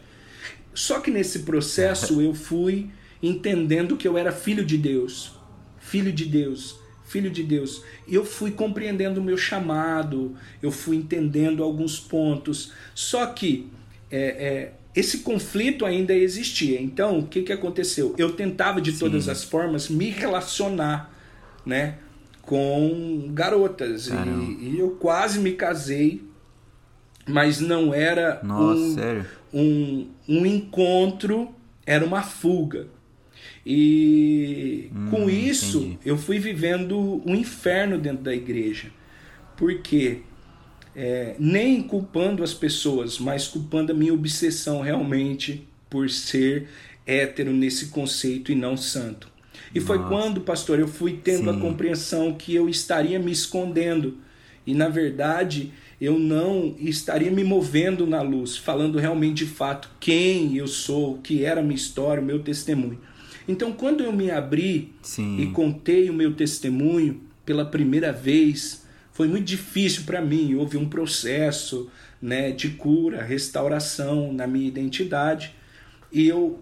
Só 0.73 1.01
que 1.01 1.11
nesse 1.11 1.39
processo 1.39 2.21
eu 2.21 2.33
fui 2.33 2.89
entendendo 3.21 3.97
que 3.97 4.07
eu 4.07 4.17
era 4.17 4.31
filho 4.31 4.63
de 4.63 4.77
Deus, 4.77 5.33
filho 5.79 6.13
de 6.13 6.25
Deus, 6.25 6.79
filho 7.11 7.29
de 7.29 7.43
Deus. 7.43 7.83
E 8.07 8.15
eu 8.15 8.23
fui 8.23 8.51
compreendendo 8.51 9.19
o 9.19 9.23
meu 9.23 9.37
chamado, 9.37 10.35
eu 10.63 10.71
fui 10.71 10.95
entendendo 10.95 11.61
alguns 11.61 11.99
pontos. 11.99 12.71
Só 12.95 13.25
que 13.27 13.67
é, 14.09 14.19
é, 14.19 14.71
esse 14.95 15.19
conflito 15.19 15.85
ainda 15.85 16.13
existia. 16.13 16.81
Então, 16.81 17.19
o 17.19 17.27
que, 17.27 17.43
que 17.43 17.51
aconteceu? 17.51 18.15
Eu 18.17 18.31
tentava 18.33 18.79
de 18.79 18.93
Sim. 18.93 18.99
todas 18.99 19.27
as 19.27 19.43
formas 19.43 19.89
me 19.89 20.09
relacionar, 20.09 21.13
né, 21.65 21.95
com 22.41 23.29
garotas 23.33 24.07
e, 24.07 24.11
e, 24.11 24.79
eu 24.79 24.91
quase 24.91 25.39
me 25.39 25.51
casei, 25.51 26.23
mas 27.27 27.59
não 27.59 27.93
era 27.93 28.41
Nossa, 28.43 29.25
um, 29.53 29.61
um, 29.61 30.39
um 30.39 30.45
encontro, 30.45 31.53
era 31.85 32.03
uma 32.03 32.23
fuga. 32.23 32.87
E 33.65 34.89
hum, 34.93 35.07
com 35.09 35.29
isso 35.29 35.79
entendi. 35.79 35.99
eu 36.05 36.17
fui 36.17 36.39
vivendo 36.39 37.21
um 37.25 37.35
inferno 37.35 37.97
dentro 37.97 38.23
da 38.23 38.33
igreja. 38.33 38.87
Porque 39.55 40.21
é, 40.95 41.35
nem 41.39 41.81
culpando 41.81 42.43
as 42.43 42.53
pessoas, 42.53 43.19
mas 43.19 43.47
culpando 43.47 43.91
a 43.91 43.95
minha 43.95 44.13
obsessão 44.13 44.81
realmente 44.81 45.67
por 45.89 46.09
ser 46.09 46.67
hétero 47.05 47.51
nesse 47.51 47.87
conceito 47.87 48.51
e 48.51 48.55
não 48.55 48.75
santo. 48.75 49.29
E 49.73 49.79
Nossa. 49.79 49.87
foi 49.87 50.07
quando, 50.07 50.41
pastor, 50.41 50.79
eu 50.79 50.87
fui 50.87 51.19
tendo 51.23 51.51
Sim. 51.51 51.57
a 51.57 51.59
compreensão 51.59 52.33
que 52.33 52.55
eu 52.55 52.67
estaria 52.67 53.19
me 53.19 53.31
escondendo. 53.31 54.17
E 54.65 54.73
na 54.73 54.89
verdade, 54.89 55.71
eu 55.99 56.17
não 56.17 56.75
estaria 56.79 57.31
me 57.31 57.43
movendo 57.43 58.05
na 58.07 58.21
luz, 58.21 58.57
falando 58.57 58.97
realmente 58.97 59.45
de 59.45 59.51
fato 59.51 59.89
quem 59.99 60.57
eu 60.57 60.67
sou, 60.67 61.15
o 61.15 61.17
que 61.19 61.45
era 61.45 61.61
a 61.61 61.63
minha 61.63 61.75
história, 61.75 62.21
o 62.21 62.25
meu 62.25 62.39
testemunho. 62.39 62.99
Então, 63.47 63.73
quando 63.73 64.03
eu 64.03 64.11
me 64.11 64.29
abri 64.29 64.93
Sim. 65.01 65.39
e 65.39 65.47
contei 65.47 66.09
o 66.09 66.13
meu 66.13 66.33
testemunho 66.33 67.21
pela 67.45 67.65
primeira 67.65 68.11
vez, 68.11 68.85
foi 69.11 69.27
muito 69.27 69.45
difícil 69.45 70.03
para 70.03 70.21
mim. 70.21 70.55
Houve 70.55 70.77
um 70.77 70.87
processo 70.87 71.89
né, 72.21 72.51
de 72.51 72.69
cura, 72.69 73.23
restauração 73.23 74.31
na 74.31 74.45
minha 74.45 74.67
identidade 74.67 75.53
e 76.11 76.27
eu 76.27 76.59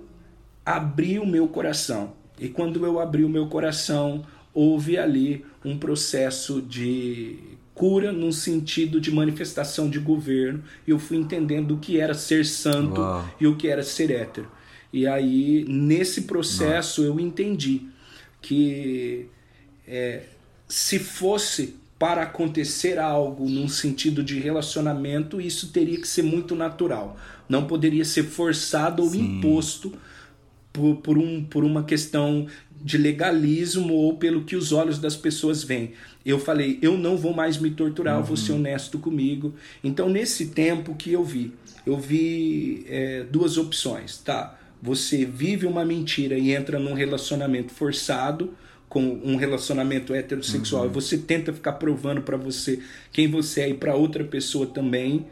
abri 0.65 1.19
o 1.19 1.25
meu 1.25 1.47
coração. 1.47 2.13
E 2.39 2.47
quando 2.47 2.85
eu 2.85 2.99
abri 2.99 3.23
o 3.23 3.29
meu 3.29 3.47
coração, 3.47 4.25
houve 4.53 4.97
ali 4.97 5.45
um 5.63 5.77
processo 5.77 6.61
de 6.61 7.37
cura 7.73 8.11
no 8.11 8.31
sentido 8.31 8.99
de 8.99 9.11
manifestação 9.11 9.89
de 9.89 9.99
governo 9.99 10.63
e 10.85 10.91
eu 10.91 10.99
fui 10.99 11.17
entendendo 11.17 11.75
o 11.75 11.77
que 11.79 11.99
era 11.99 12.13
ser 12.13 12.45
santo 12.45 12.99
Uau. 12.99 13.25
e 13.39 13.47
o 13.47 13.55
que 13.55 13.67
era 13.67 13.83
ser 13.83 14.11
hétero. 14.11 14.49
E 14.91 15.05
aí, 15.05 15.65
nesse 15.67 16.23
processo, 16.23 17.01
Nossa. 17.01 17.13
eu 17.13 17.19
entendi 17.19 17.81
que 18.41 19.27
é, 19.87 20.23
se 20.67 20.99
fosse 20.99 21.75
para 21.97 22.23
acontecer 22.23 22.97
algo 22.97 23.47
num 23.49 23.67
sentido 23.67 24.23
de 24.23 24.39
relacionamento, 24.39 25.41
isso 25.41 25.71
teria 25.71 25.99
que 25.99 26.07
ser 26.07 26.23
muito 26.23 26.55
natural. 26.55 27.17
Não 27.47 27.65
poderia 27.65 28.05
ser 28.05 28.23
forçado 28.23 29.03
ou 29.03 29.09
Sim. 29.09 29.37
imposto 29.37 29.93
por, 30.71 30.95
por, 30.97 31.17
um, 31.17 31.43
por 31.43 31.63
uma 31.65 31.83
questão 31.83 32.47
de 32.81 32.97
legalismo 32.97 33.93
ou 33.93 34.15
pelo 34.15 34.45
que 34.45 34.55
os 34.55 34.71
olhos 34.71 34.97
das 34.97 35.17
pessoas 35.17 35.63
veem. 35.63 35.91
Eu 36.25 36.39
falei, 36.39 36.79
eu 36.81 36.97
não 36.97 37.17
vou 37.17 37.33
mais 37.33 37.57
me 37.57 37.71
torturar, 37.71 38.15
uhum. 38.15 38.21
eu 38.21 38.25
vou 38.25 38.37
ser 38.37 38.53
honesto 38.53 38.97
comigo. 38.97 39.53
Então, 39.83 40.09
nesse 40.09 40.47
tempo 40.47 40.95
que 40.95 41.11
eu 41.11 41.23
vi, 41.23 41.53
eu 41.85 41.97
vi 41.97 42.85
é, 42.87 43.25
duas 43.29 43.57
opções, 43.57 44.17
tá? 44.19 44.58
Você 44.81 45.25
vive 45.25 45.65
uma 45.65 45.83
mentira 45.83 46.37
e 46.37 46.51
entra 46.51 46.79
num 46.79 46.93
relacionamento 46.93 47.73
forçado, 47.73 48.53
com 48.87 49.21
um 49.23 49.35
relacionamento 49.35 50.15
heterossexual 50.15 50.83
uhum. 50.83 50.89
e 50.89 50.93
você 50.93 51.17
tenta 51.17 51.53
ficar 51.53 51.73
provando 51.73 52.23
para 52.23 52.35
você 52.35 52.79
quem 53.11 53.29
você 53.29 53.61
é 53.61 53.69
e 53.69 53.73
para 53.75 53.95
outra 53.95 54.23
pessoa 54.23 54.65
também, 54.65 55.27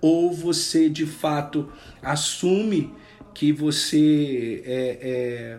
ou 0.00 0.32
você 0.32 0.88
de 0.88 1.04
fato 1.04 1.70
assume 2.02 2.90
que 3.34 3.52
você 3.52 4.62
é, 4.64 4.98
é, 5.02 5.58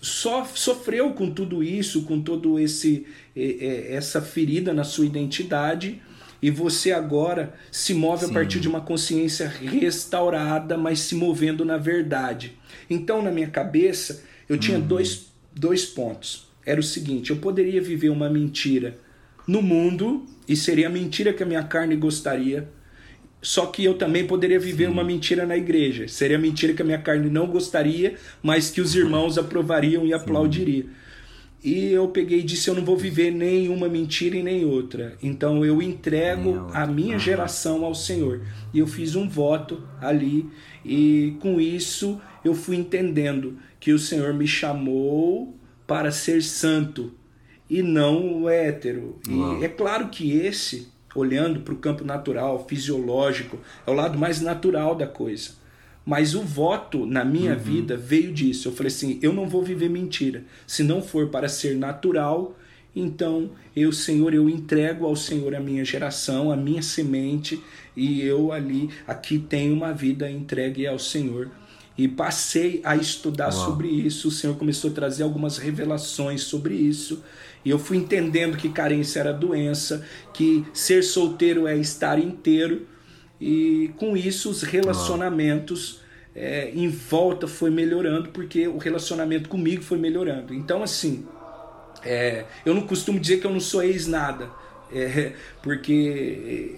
sofreu 0.00 1.12
com 1.12 1.30
tudo 1.30 1.62
isso, 1.64 2.02
com 2.02 2.20
todo 2.20 2.58
esse 2.58 3.06
é, 3.34 3.42
é 3.42 3.94
essa 3.94 4.22
ferida 4.22 4.72
na 4.72 4.84
sua 4.84 5.06
identidade 5.06 6.00
e 6.40 6.50
você 6.50 6.92
agora 6.92 7.54
se 7.72 7.94
move 7.94 8.24
Sim. 8.24 8.30
a 8.30 8.34
partir 8.34 8.60
de 8.60 8.68
uma 8.68 8.80
consciência 8.80 9.48
restaurada, 9.48 10.76
mas 10.76 11.00
se 11.00 11.14
movendo 11.14 11.64
na 11.64 11.78
verdade. 11.78 12.56
Então, 12.88 13.22
na 13.22 13.30
minha 13.30 13.48
cabeça, 13.48 14.22
eu 14.48 14.56
tinha 14.58 14.78
uhum. 14.78 14.86
dois, 14.86 15.26
dois 15.54 15.84
pontos 15.84 16.46
era 16.66 16.80
o 16.80 16.82
seguinte: 16.82 17.30
eu 17.30 17.36
poderia 17.36 17.80
viver 17.80 18.10
uma 18.10 18.28
mentira 18.28 18.98
no 19.46 19.62
mundo 19.62 20.26
e 20.48 20.56
seria 20.56 20.88
a 20.88 20.90
mentira 20.90 21.32
que 21.32 21.42
a 21.42 21.46
minha 21.46 21.62
carne 21.62 21.94
gostaria. 21.94 22.68
Só 23.40 23.66
que 23.66 23.84
eu 23.84 23.94
também 23.94 24.26
poderia 24.26 24.58
viver 24.58 24.86
Sim. 24.86 24.92
uma 24.92 25.04
mentira 25.04 25.46
na 25.46 25.56
igreja. 25.56 26.08
Seria 26.08 26.36
a 26.36 26.40
mentira 26.40 26.72
que 26.74 26.82
a 26.82 26.84
minha 26.84 26.98
carne 26.98 27.30
não 27.30 27.46
gostaria, 27.46 28.16
mas 28.42 28.70
que 28.70 28.80
os 28.80 28.96
irmãos 28.96 29.38
aprovariam 29.38 30.04
e 30.04 30.12
aplaudiriam. 30.12 30.86
E 31.62 31.92
eu 31.92 32.08
peguei 32.08 32.40
e 32.40 32.42
disse: 32.42 32.68
Eu 32.68 32.74
não 32.74 32.84
vou 32.84 32.96
viver 32.96 33.30
nenhuma 33.30 33.88
mentira 33.88 34.36
e 34.36 34.42
nem 34.42 34.64
outra. 34.64 35.16
Então 35.22 35.64
eu 35.64 35.80
entrego 35.80 36.68
a 36.72 36.86
minha 36.86 37.18
geração 37.18 37.84
ao 37.84 37.94
Senhor. 37.94 38.40
E 38.74 38.80
eu 38.80 38.86
fiz 38.86 39.14
um 39.14 39.28
voto 39.28 39.82
ali, 40.00 40.46
e 40.84 41.36
com 41.38 41.60
isso 41.60 42.20
eu 42.46 42.54
fui 42.54 42.76
entendendo 42.76 43.58
que 43.80 43.92
o 43.92 43.98
Senhor 43.98 44.32
me 44.32 44.46
chamou 44.46 45.54
para 45.86 46.10
ser 46.10 46.42
santo 46.42 47.12
e 47.68 47.82
não 47.82 48.42
o 48.42 48.48
hétero. 48.48 49.18
E 49.28 49.64
é 49.64 49.68
claro 49.68 50.08
que 50.08 50.32
esse, 50.32 50.88
olhando 51.14 51.60
para 51.60 51.74
o 51.74 51.78
campo 51.78 52.04
natural, 52.04 52.66
fisiológico, 52.68 53.58
é 53.86 53.90
o 53.90 53.94
lado 53.94 54.18
mais 54.18 54.40
natural 54.40 54.94
da 54.94 55.06
coisa. 55.06 55.50
Mas 56.04 56.36
o 56.36 56.42
voto 56.42 57.04
na 57.04 57.24
minha 57.24 57.54
uhum. 57.54 57.58
vida 57.58 57.96
veio 57.96 58.32
disso. 58.32 58.68
Eu 58.68 58.72
falei 58.72 58.88
assim: 58.88 59.18
eu 59.20 59.32
não 59.32 59.48
vou 59.48 59.64
viver 59.64 59.90
mentira. 59.90 60.44
Se 60.64 60.84
não 60.84 61.02
for 61.02 61.28
para 61.30 61.48
ser 61.48 61.74
natural, 61.74 62.56
então 62.94 63.50
eu, 63.74 63.90
Senhor, 63.90 64.32
eu 64.32 64.48
entrego 64.48 65.04
ao 65.04 65.16
Senhor 65.16 65.52
a 65.52 65.60
minha 65.60 65.84
geração, 65.84 66.52
a 66.52 66.56
minha 66.56 66.80
semente, 66.80 67.60
e 67.96 68.22
eu 68.22 68.52
ali, 68.52 68.88
aqui 69.04 69.36
tenho 69.36 69.74
uma 69.74 69.92
vida 69.92 70.30
entregue 70.30 70.86
ao 70.86 70.98
Senhor 70.98 71.50
e 71.96 72.06
passei 72.06 72.80
a 72.84 72.94
estudar 72.96 73.52
Uau. 73.52 73.64
sobre 73.64 73.88
isso. 73.88 74.28
O 74.28 74.30
Senhor 74.30 74.56
começou 74.56 74.90
a 74.90 74.94
trazer 74.94 75.22
algumas 75.22 75.58
revelações 75.58 76.42
sobre 76.42 76.74
isso. 76.74 77.22
E 77.64 77.70
eu 77.70 77.78
fui 77.78 77.96
entendendo 77.96 78.56
que 78.56 78.68
carência 78.68 79.20
era 79.20 79.32
doença, 79.32 80.06
que 80.32 80.64
ser 80.72 81.02
solteiro 81.02 81.66
é 81.66 81.76
estar 81.76 82.18
inteiro. 82.18 82.86
E 83.40 83.90
com 83.96 84.16
isso, 84.16 84.50
os 84.50 84.62
relacionamentos 84.62 86.00
é, 86.34 86.70
em 86.74 86.88
volta 86.88 87.48
foi 87.48 87.70
melhorando, 87.70 88.28
porque 88.28 88.68
o 88.68 88.76
relacionamento 88.76 89.48
comigo 89.48 89.82
foi 89.82 89.98
melhorando. 89.98 90.52
Então, 90.52 90.82
assim, 90.82 91.26
é, 92.04 92.44
eu 92.64 92.74
não 92.74 92.86
costumo 92.86 93.18
dizer 93.18 93.40
que 93.40 93.46
eu 93.46 93.50
não 93.50 93.60
sou 93.60 93.82
ex-nada, 93.82 94.50
é, 94.92 95.32
porque 95.62 96.76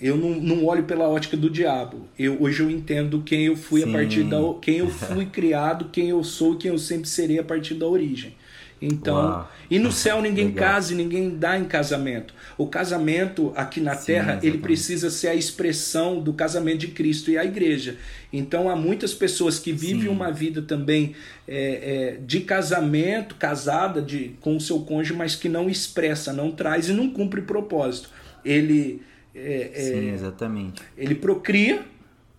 eu 0.00 0.16
não, 0.16 0.30
não 0.30 0.64
olho 0.64 0.84
pela 0.84 1.08
ótica 1.08 1.36
do 1.36 1.50
diabo. 1.50 2.08
Eu, 2.18 2.40
hoje 2.40 2.62
eu 2.62 2.70
entendo 2.70 3.22
quem 3.22 3.46
eu 3.46 3.56
fui 3.56 3.82
Sim. 3.82 3.88
a 3.88 3.92
partir 3.92 4.22
da 4.24 4.38
quem 4.60 4.78
eu 4.78 4.88
fui 4.88 5.26
criado, 5.32 5.86
quem 5.90 6.10
eu 6.10 6.22
sou, 6.22 6.56
quem 6.56 6.70
eu 6.70 6.78
sempre 6.78 7.08
serei 7.08 7.38
a 7.38 7.44
partir 7.44 7.74
da 7.74 7.86
origem. 7.86 8.34
Então, 8.82 9.14
Uau. 9.14 9.52
e 9.70 9.78
no 9.78 9.92
céu 9.92 10.22
ninguém 10.22 10.46
Legal. 10.46 10.70
casa 10.70 10.94
e 10.94 10.96
ninguém 10.96 11.36
dá 11.36 11.58
em 11.58 11.64
casamento. 11.64 12.32
O 12.56 12.66
casamento 12.66 13.52
aqui 13.54 13.78
na 13.78 13.94
Sim, 13.94 14.06
terra, 14.06 14.22
exatamente. 14.32 14.46
ele 14.46 14.58
precisa 14.58 15.10
ser 15.10 15.28
a 15.28 15.34
expressão 15.34 16.20
do 16.20 16.32
casamento 16.32 16.78
de 16.78 16.88
Cristo 16.88 17.30
e 17.30 17.36
a 17.36 17.44
igreja. 17.44 17.96
Então, 18.32 18.70
há 18.70 18.76
muitas 18.76 19.12
pessoas 19.12 19.58
que 19.58 19.70
vivem 19.70 20.02
Sim. 20.02 20.08
uma 20.08 20.30
vida 20.30 20.62
também 20.62 21.14
é, 21.46 22.14
é, 22.16 22.18
de 22.24 22.40
casamento, 22.40 23.34
casada 23.34 24.00
de, 24.00 24.30
com 24.40 24.56
o 24.56 24.60
seu 24.60 24.80
cônjuge, 24.80 25.12
mas 25.12 25.36
que 25.36 25.48
não 25.48 25.68
expressa, 25.68 26.32
não 26.32 26.50
traz 26.50 26.88
e 26.88 26.94
não 26.94 27.10
cumpre 27.10 27.42
propósito. 27.42 28.08
Ele 28.42 29.02
é, 29.34 29.70
é, 29.74 29.80
Sim, 29.80 30.10
exatamente. 30.10 30.82
Ele 30.96 31.14
procria, 31.14 31.84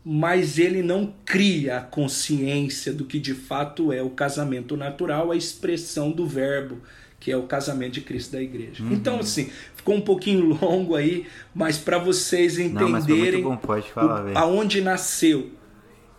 mas 0.04 0.58
ele 0.58 0.82
não 0.82 1.14
cria 1.26 1.78
a 1.78 1.82
consciência 1.82 2.92
do 2.92 3.06
que 3.06 3.20
de 3.20 3.34
fato 3.34 3.94
é 3.94 4.02
o 4.02 4.10
casamento 4.10 4.76
natural, 4.76 5.32
a 5.32 5.36
expressão 5.36 6.12
do 6.12 6.26
verbo, 6.26 6.80
que 7.20 7.32
é 7.32 7.38
o 7.38 7.44
casamento 7.44 7.94
de 7.94 8.02
Cristo 8.02 8.32
da 8.32 8.42
igreja. 8.42 8.84
Uhum. 8.84 8.94
Então, 8.94 9.20
assim, 9.20 9.50
ficou 9.76 9.96
um 9.96 10.02
pouquinho 10.02 10.46
longo 10.60 10.96
aí, 10.96 11.28
mas 11.54 11.78
para 11.78 11.98
vocês 11.98 12.58
entenderem 12.58 13.44
não, 13.44 13.58
falar, 13.58 14.26
o, 14.26 14.38
aonde 14.38 14.82
nasceu, 14.82 15.52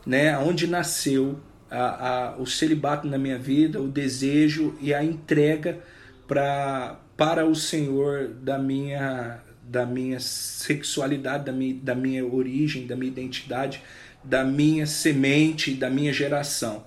né? 0.06 0.32
Aonde 0.32 0.66
nasceu 0.66 1.38
a, 1.68 2.08
a, 2.08 2.36
o 2.36 2.46
celibato 2.46 3.08
na 3.08 3.18
minha 3.18 3.38
vida, 3.38 3.80
o 3.80 3.88
desejo 3.88 4.74
e 4.80 4.94
a 4.94 5.02
entrega 5.02 5.80
pra, 6.28 7.00
para 7.16 7.46
o 7.46 7.54
Senhor 7.54 8.28
da 8.28 8.58
minha 8.58 9.40
da 9.72 9.86
minha 9.86 10.20
sexualidade, 10.20 11.46
da 11.46 11.52
minha, 11.52 11.74
da 11.74 11.94
minha 11.94 12.26
origem, 12.26 12.86
da 12.86 12.94
minha 12.94 13.10
identidade, 13.10 13.82
da 14.22 14.44
minha 14.44 14.86
semente, 14.86 15.72
da 15.72 15.88
minha 15.88 16.12
geração. 16.12 16.84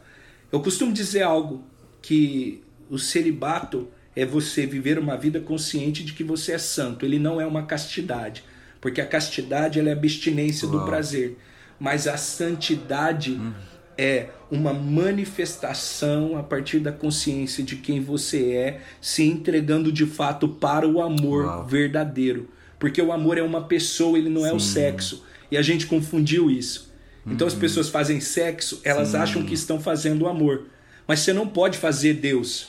Eu 0.52 0.62
costumo 0.62 0.94
dizer 0.94 1.24
algo 1.24 1.64
que 2.00 2.64
o 2.88 3.00
celibato 3.00 3.88
é 4.16 4.24
você 4.24 4.68
viver 4.68 5.00
uma 5.00 5.18
vida 5.18 5.40
consciente 5.40 6.04
de 6.04 6.14
que 6.14 6.24
você 6.24 6.52
é 6.52 6.58
santo. 6.60 7.04
Ele 7.04 7.18
não 7.18 7.42
é 7.42 7.46
uma 7.48 7.64
castidade, 7.64 8.44
porque 8.80 9.02
a 9.02 9.06
castidade 9.06 9.80
é 9.80 9.90
a 9.90 9.92
abstinência 9.92 10.68
Uau. 10.68 10.80
do 10.80 10.86
prazer, 10.86 11.38
mas 11.80 12.08
a 12.08 12.18
santidade 12.18 13.32
hum. 13.32 13.52
é 13.98 14.28
uma 14.52 14.72
manifestação 14.72 16.38
a 16.38 16.44
partir 16.44 16.80
da 16.80 16.92
consciência 16.92 17.64
de 17.64 17.78
quem 17.78 18.00
você 18.00 18.52
é, 18.52 18.82
se 19.02 19.24
entregando 19.24 19.92
de 19.92 20.06
fato 20.06 20.48
para 20.48 20.88
o 20.88 21.02
amor 21.02 21.46
Uau. 21.46 21.66
verdadeiro. 21.66 22.55
Porque 22.86 23.02
o 23.02 23.12
amor 23.12 23.36
é 23.36 23.42
uma 23.42 23.62
pessoa, 23.62 24.16
ele 24.16 24.30
não 24.30 24.44
Sim. 24.44 24.48
é 24.48 24.54
o 24.54 24.60
sexo. 24.60 25.24
E 25.50 25.58
a 25.58 25.64
gente 25.64 25.88
confundiu 25.88 26.52
isso. 26.52 26.94
Então 27.26 27.48
as 27.48 27.54
uhum. 27.54 27.60
pessoas 27.60 27.90
fazem 27.90 28.20
sexo, 28.20 28.80
elas 28.84 29.08
Sim. 29.08 29.18
acham 29.18 29.44
que 29.44 29.56
estão 29.56 29.82
fazendo 29.82 30.28
amor. 30.28 30.68
Mas 31.08 31.22
você 31.22 31.34
não 31.34 31.48
pode 31.48 31.80
fazer 31.80 32.14
Deus. 32.14 32.68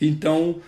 Então, 0.00 0.62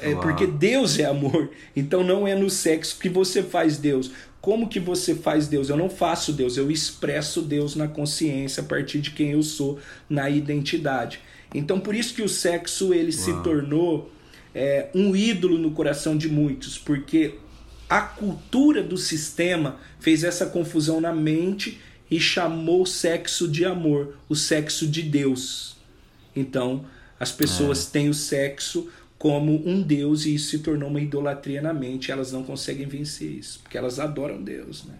é 0.00 0.14
porque 0.14 0.46
Deus 0.46 0.98
é 0.98 1.04
amor. 1.04 1.50
Então 1.76 2.02
não 2.02 2.26
é 2.26 2.34
no 2.34 2.48
sexo 2.48 2.98
que 2.98 3.10
você 3.10 3.42
faz 3.42 3.76
Deus. 3.76 4.10
Como 4.40 4.70
que 4.70 4.80
você 4.80 5.14
faz 5.14 5.46
Deus? 5.46 5.68
Eu 5.68 5.76
não 5.76 5.90
faço 5.90 6.32
Deus, 6.32 6.56
eu 6.56 6.70
expresso 6.70 7.42
Deus 7.42 7.76
na 7.76 7.86
consciência 7.86 8.62
a 8.62 8.64
partir 8.64 9.02
de 9.02 9.10
quem 9.10 9.32
eu 9.32 9.42
sou, 9.42 9.78
na 10.08 10.30
identidade. 10.30 11.20
Então 11.54 11.78
por 11.78 11.94
isso 11.94 12.14
que 12.14 12.22
o 12.22 12.28
sexo 12.30 12.94
ele 12.94 13.12
Uau. 13.14 13.24
se 13.24 13.42
tornou 13.42 14.10
é, 14.54 14.88
um 14.94 15.14
ídolo 15.14 15.58
no 15.58 15.72
coração 15.72 16.16
de 16.16 16.30
muitos, 16.30 16.78
porque 16.78 17.34
a 17.90 18.00
cultura 18.00 18.84
do 18.84 18.96
sistema 18.96 19.80
fez 19.98 20.22
essa 20.22 20.46
confusão 20.46 21.00
na 21.00 21.12
mente 21.12 21.80
e 22.08 22.20
chamou 22.20 22.82
o 22.82 22.86
sexo 22.86 23.48
de 23.48 23.64
amor, 23.64 24.16
o 24.28 24.36
sexo 24.36 24.86
de 24.86 25.02
Deus. 25.02 25.76
Então, 26.34 26.86
as 27.18 27.32
pessoas 27.32 27.88
é. 27.88 27.90
têm 27.90 28.08
o 28.08 28.14
sexo 28.14 28.88
como 29.18 29.68
um 29.68 29.82
Deus 29.82 30.24
e 30.24 30.36
isso 30.36 30.50
se 30.50 30.60
tornou 30.60 30.88
uma 30.88 31.00
idolatria 31.00 31.60
na 31.60 31.74
mente. 31.74 32.12
Elas 32.12 32.30
não 32.30 32.44
conseguem 32.44 32.86
vencer 32.86 33.28
isso, 33.28 33.58
porque 33.60 33.76
elas 33.76 33.98
adoram 33.98 34.40
Deus, 34.40 34.84
né? 34.84 34.94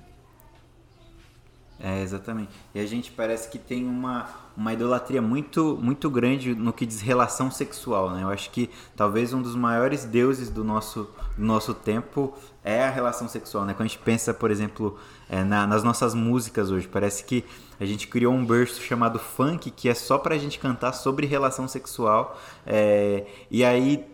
É, 1.82 2.02
exatamente. 2.02 2.50
E 2.74 2.78
a 2.78 2.84
gente 2.84 3.10
parece 3.10 3.48
que 3.48 3.58
tem 3.58 3.86
uma, 3.86 4.28
uma 4.54 4.70
idolatria 4.74 5.22
muito, 5.22 5.78
muito 5.80 6.10
grande 6.10 6.54
no 6.54 6.74
que 6.74 6.84
diz 6.84 7.00
relação 7.00 7.50
sexual, 7.50 8.10
né? 8.10 8.22
Eu 8.22 8.28
acho 8.28 8.50
que 8.50 8.68
talvez 8.94 9.32
um 9.32 9.40
dos 9.40 9.56
maiores 9.56 10.04
deuses 10.04 10.50
do 10.50 10.62
nosso, 10.62 11.08
do 11.38 11.42
nosso 11.42 11.72
tempo 11.72 12.34
é 12.62 12.84
a 12.84 12.90
relação 12.90 13.26
sexual, 13.28 13.64
né? 13.64 13.72
Quando 13.72 13.86
a 13.86 13.88
gente 13.88 13.98
pensa, 13.98 14.34
por 14.34 14.50
exemplo, 14.50 14.98
é, 15.26 15.42
na, 15.42 15.66
nas 15.66 15.82
nossas 15.82 16.14
músicas 16.14 16.70
hoje, 16.70 16.86
parece 16.86 17.24
que 17.24 17.46
a 17.80 17.86
gente 17.86 18.06
criou 18.08 18.34
um 18.34 18.44
berço 18.44 18.82
chamado 18.82 19.18
funk 19.18 19.70
que 19.70 19.88
é 19.88 19.94
só 19.94 20.18
pra 20.18 20.36
gente 20.36 20.58
cantar 20.58 20.92
sobre 20.92 21.26
relação 21.26 21.66
sexual. 21.66 22.38
É, 22.66 23.24
e 23.50 23.64
aí 23.64 24.06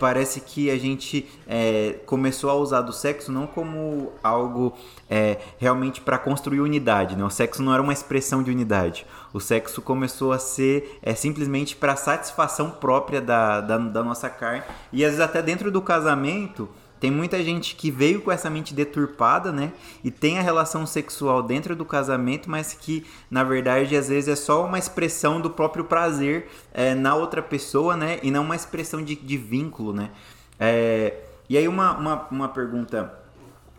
parece 0.00 0.40
que 0.40 0.70
a 0.70 0.78
gente 0.78 1.28
é, 1.46 1.96
começou 2.06 2.48
a 2.48 2.54
usar 2.54 2.80
do 2.80 2.92
sexo 2.92 3.30
não 3.30 3.46
como 3.46 4.12
algo 4.24 4.72
é, 5.08 5.36
realmente 5.58 6.00
para 6.00 6.18
construir 6.18 6.60
unidade. 6.60 7.14
Né? 7.14 7.22
O 7.22 7.30
sexo 7.30 7.62
não 7.62 7.72
era 7.72 7.82
uma 7.82 7.92
expressão 7.92 8.42
de 8.42 8.50
unidade. 8.50 9.06
O 9.32 9.38
sexo 9.38 9.82
começou 9.82 10.32
a 10.32 10.38
ser 10.38 10.98
é, 11.02 11.14
simplesmente 11.14 11.76
para 11.76 11.94
satisfação 11.94 12.70
própria 12.70 13.20
da, 13.20 13.60
da, 13.60 13.76
da 13.76 14.02
nossa 14.02 14.30
carne. 14.30 14.62
E 14.90 15.04
às 15.04 15.10
vezes 15.10 15.20
até 15.20 15.42
dentro 15.42 15.70
do 15.70 15.82
casamento 15.82 16.66
tem 17.00 17.10
muita 17.10 17.42
gente 17.42 17.74
que 17.74 17.90
veio 17.90 18.20
com 18.20 18.30
essa 18.30 18.50
mente 18.50 18.74
deturpada, 18.74 19.50
né? 19.50 19.72
E 20.04 20.10
tem 20.10 20.38
a 20.38 20.42
relação 20.42 20.86
sexual 20.86 21.42
dentro 21.42 21.74
do 21.74 21.84
casamento, 21.84 22.50
mas 22.50 22.74
que 22.74 23.06
na 23.30 23.42
verdade 23.42 23.96
às 23.96 24.08
vezes 24.08 24.28
é 24.28 24.36
só 24.36 24.66
uma 24.66 24.78
expressão 24.78 25.40
do 25.40 25.48
próprio 25.48 25.84
prazer 25.84 26.48
é, 26.74 26.94
na 26.94 27.14
outra 27.14 27.40
pessoa, 27.40 27.96
né? 27.96 28.20
E 28.22 28.30
não 28.30 28.44
uma 28.44 28.54
expressão 28.54 29.02
de, 29.02 29.16
de 29.16 29.36
vínculo, 29.38 29.94
né? 29.94 30.10
É, 30.58 31.14
e 31.48 31.56
aí 31.56 31.66
uma, 31.66 31.96
uma, 31.96 32.28
uma 32.30 32.48
pergunta 32.48 33.12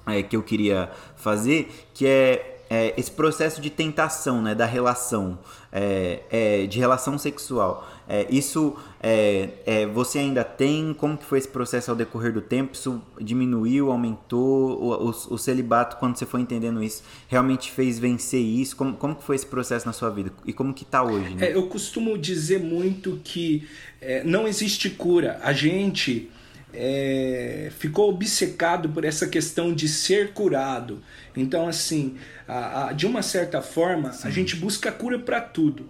é, 0.07 0.23
que 0.23 0.35
eu 0.35 0.41
queria 0.41 0.91
fazer, 1.15 1.71
que 1.93 2.07
é 2.07 2.50
é, 2.71 2.93
esse 2.95 3.11
processo 3.11 3.59
de 3.59 3.69
tentação 3.69 4.41
né, 4.41 4.55
da 4.55 4.65
relação, 4.65 5.37
é, 5.73 6.21
é, 6.31 6.65
de 6.65 6.79
relação 6.79 7.17
sexual, 7.17 7.85
é, 8.07 8.25
isso 8.29 8.77
é, 9.03 9.49
é, 9.65 9.85
você 9.87 10.19
ainda 10.19 10.41
tem? 10.45 10.93
Como 10.93 11.17
que 11.17 11.25
foi 11.25 11.39
esse 11.39 11.49
processo 11.49 11.91
ao 11.91 11.97
decorrer 11.97 12.31
do 12.31 12.39
tempo? 12.39 12.71
Isso 12.73 13.01
diminuiu, 13.19 13.91
aumentou? 13.91 14.81
O, 14.81 15.09
o, 15.09 15.09
o 15.09 15.37
celibato, 15.37 15.97
quando 15.97 16.15
você 16.15 16.25
foi 16.25 16.39
entendendo 16.39 16.81
isso, 16.81 17.03
realmente 17.27 17.69
fez 17.69 17.99
vencer 17.99 18.41
isso? 18.41 18.77
Como, 18.77 18.93
como 18.93 19.15
que 19.15 19.23
foi 19.25 19.35
esse 19.35 19.45
processo 19.45 19.85
na 19.85 19.91
sua 19.91 20.09
vida? 20.09 20.31
E 20.45 20.53
como 20.53 20.73
que 20.73 20.83
está 20.83 21.03
hoje? 21.03 21.35
Né? 21.35 21.53
eu 21.53 21.67
costumo 21.67 22.17
dizer 22.17 22.61
muito 22.61 23.19
que 23.21 23.67
não 24.23 24.47
existe 24.47 24.89
cura. 24.89 25.41
A 25.43 25.51
gente 25.51 26.31
é, 26.73 27.71
ficou 27.77 28.09
obcecado 28.09 28.89
por 28.89 29.05
essa 29.05 29.27
questão 29.27 29.73
de 29.73 29.87
ser 29.87 30.33
curado. 30.33 31.01
Então, 31.35 31.67
assim, 31.67 32.15
a, 32.47 32.87
a, 32.87 32.93
de 32.93 33.05
uma 33.05 33.21
certa 33.21 33.61
forma, 33.61 34.11
Sim. 34.13 34.27
a 34.27 34.31
gente 34.31 34.55
busca 34.55 34.91
cura 34.91 35.19
para 35.19 35.41
tudo. 35.41 35.89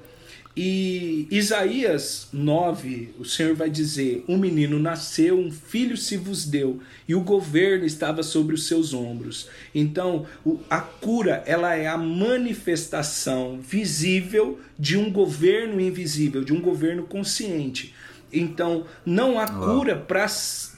E 0.56 1.28
Isaías 1.32 2.28
9, 2.34 3.16
o 3.18 3.24
Senhor 3.24 3.56
vai 3.56 3.70
dizer: 3.70 4.26
Um 4.28 4.38
menino 4.38 4.78
nasceu, 4.80 5.40
um 5.40 5.50
filho 5.50 5.96
se 5.96 6.18
vos 6.18 6.46
deu, 6.46 6.82
e 7.08 7.16
o 7.16 7.22
governo 7.22 7.86
estava 7.86 8.22
sobre 8.22 8.54
os 8.54 8.68
seus 8.68 8.94
ombros. 8.94 9.48
Então, 9.74 10.26
a 10.70 10.82
cura 10.82 11.42
ela 11.46 11.74
é 11.76 11.88
a 11.88 11.98
manifestação 11.98 13.62
visível 13.62 14.60
de 14.78 14.98
um 14.98 15.10
governo 15.10 15.80
invisível, 15.80 16.44
de 16.44 16.52
um 16.52 16.60
governo 16.60 17.04
consciente. 17.04 17.96
Então, 18.34 18.86
não 19.06 19.40
há 19.40 19.48
cura 19.48 19.96
para 19.96 20.28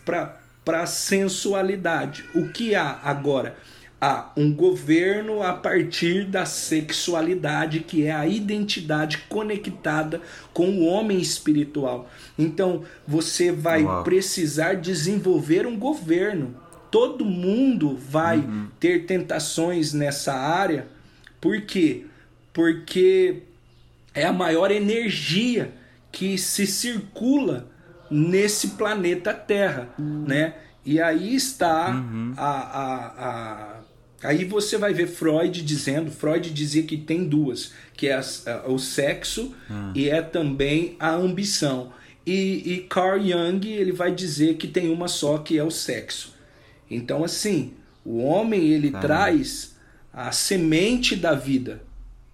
para 0.06 0.86
sensualidade. 0.86 2.26
O 2.34 2.50
que 2.50 2.76
há 2.76 3.00
agora? 3.04 3.56
Há 4.00 4.34
um 4.36 4.54
governo 4.54 5.42
a 5.42 5.54
partir 5.54 6.26
da 6.26 6.46
sexualidade, 6.46 7.80
que 7.80 8.04
é 8.06 8.12
a 8.12 8.28
identidade 8.28 9.20
conectada 9.30 10.22
com 10.54 10.72
o 10.72 10.86
homem 10.86 11.22
espiritual. 11.22 12.10
Então, 12.38 12.84
você 13.08 13.50
vai 13.50 13.84
Uau. 13.84 14.04
precisar 14.04 14.74
desenvolver 14.76 15.66
um 15.66 15.78
governo. 15.78 16.54
Todo 16.92 17.24
mundo 17.24 17.98
vai 17.98 18.40
uhum. 18.40 18.68
ter 18.78 19.06
tentações 19.06 19.94
nessa 19.94 20.34
área. 20.34 20.88
Por 21.40 21.62
quê? 21.62 22.06
Porque 22.52 23.44
é 24.14 24.26
a 24.26 24.34
maior 24.34 24.70
energia 24.70 25.74
que 26.12 26.38
se 26.38 26.68
circula 26.68 27.72
nesse 28.14 28.70
planeta 28.70 29.34
Terra, 29.34 29.90
uhum. 29.98 30.26
né? 30.28 30.54
E 30.86 31.02
aí 31.02 31.34
está 31.36 31.90
uhum. 31.90 32.34
a, 32.38 32.50
a, 32.50 33.06
a, 33.08 33.80
Aí 34.22 34.46
você 34.46 34.78
vai 34.78 34.94
ver 34.94 35.08
Freud 35.08 35.62
dizendo, 35.62 36.12
Freud 36.12 36.50
dizia 36.52 36.84
que 36.84 36.96
tem 36.96 37.26
duas, 37.26 37.74
que 37.96 38.08
é 38.08 38.14
a, 38.16 38.24
o 38.68 38.78
sexo 38.78 39.54
uhum. 39.70 39.92
e 39.96 40.10
é 40.10 40.22
também 40.22 40.96
a 41.00 41.12
ambição. 41.12 41.92
E, 42.26 42.74
e 42.74 42.78
Carl 42.90 43.20
Jung 43.20 43.68
ele 43.68 43.92
vai 43.92 44.14
dizer 44.14 44.56
que 44.56 44.68
tem 44.68 44.90
uma 44.90 45.08
só, 45.08 45.40
que 45.40 45.58
é 45.58 45.64
o 45.64 45.72
sexo. 45.72 46.34
Então 46.90 47.24
assim, 47.24 47.74
o 48.06 48.20
homem 48.24 48.70
ele 48.70 48.92
traz 48.92 49.76
a 50.14 50.32
semente 50.32 51.16
da 51.16 51.34
vida, 51.34 51.82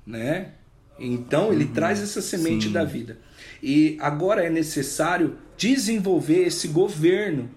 né? 0.06 0.52
Então 1.00 1.54
ele 1.54 1.64
uhum. 1.64 1.74
traz 1.74 2.02
essa 2.02 2.22
semente 2.22 2.66
Sim. 2.66 2.74
da 2.74 2.84
vida. 2.84 3.18
E 3.64 3.98
agora 4.00 4.44
é 4.44 4.50
necessário 4.50 5.38
desenvolver 5.60 6.48
esse 6.48 6.70
governo. 6.70 7.50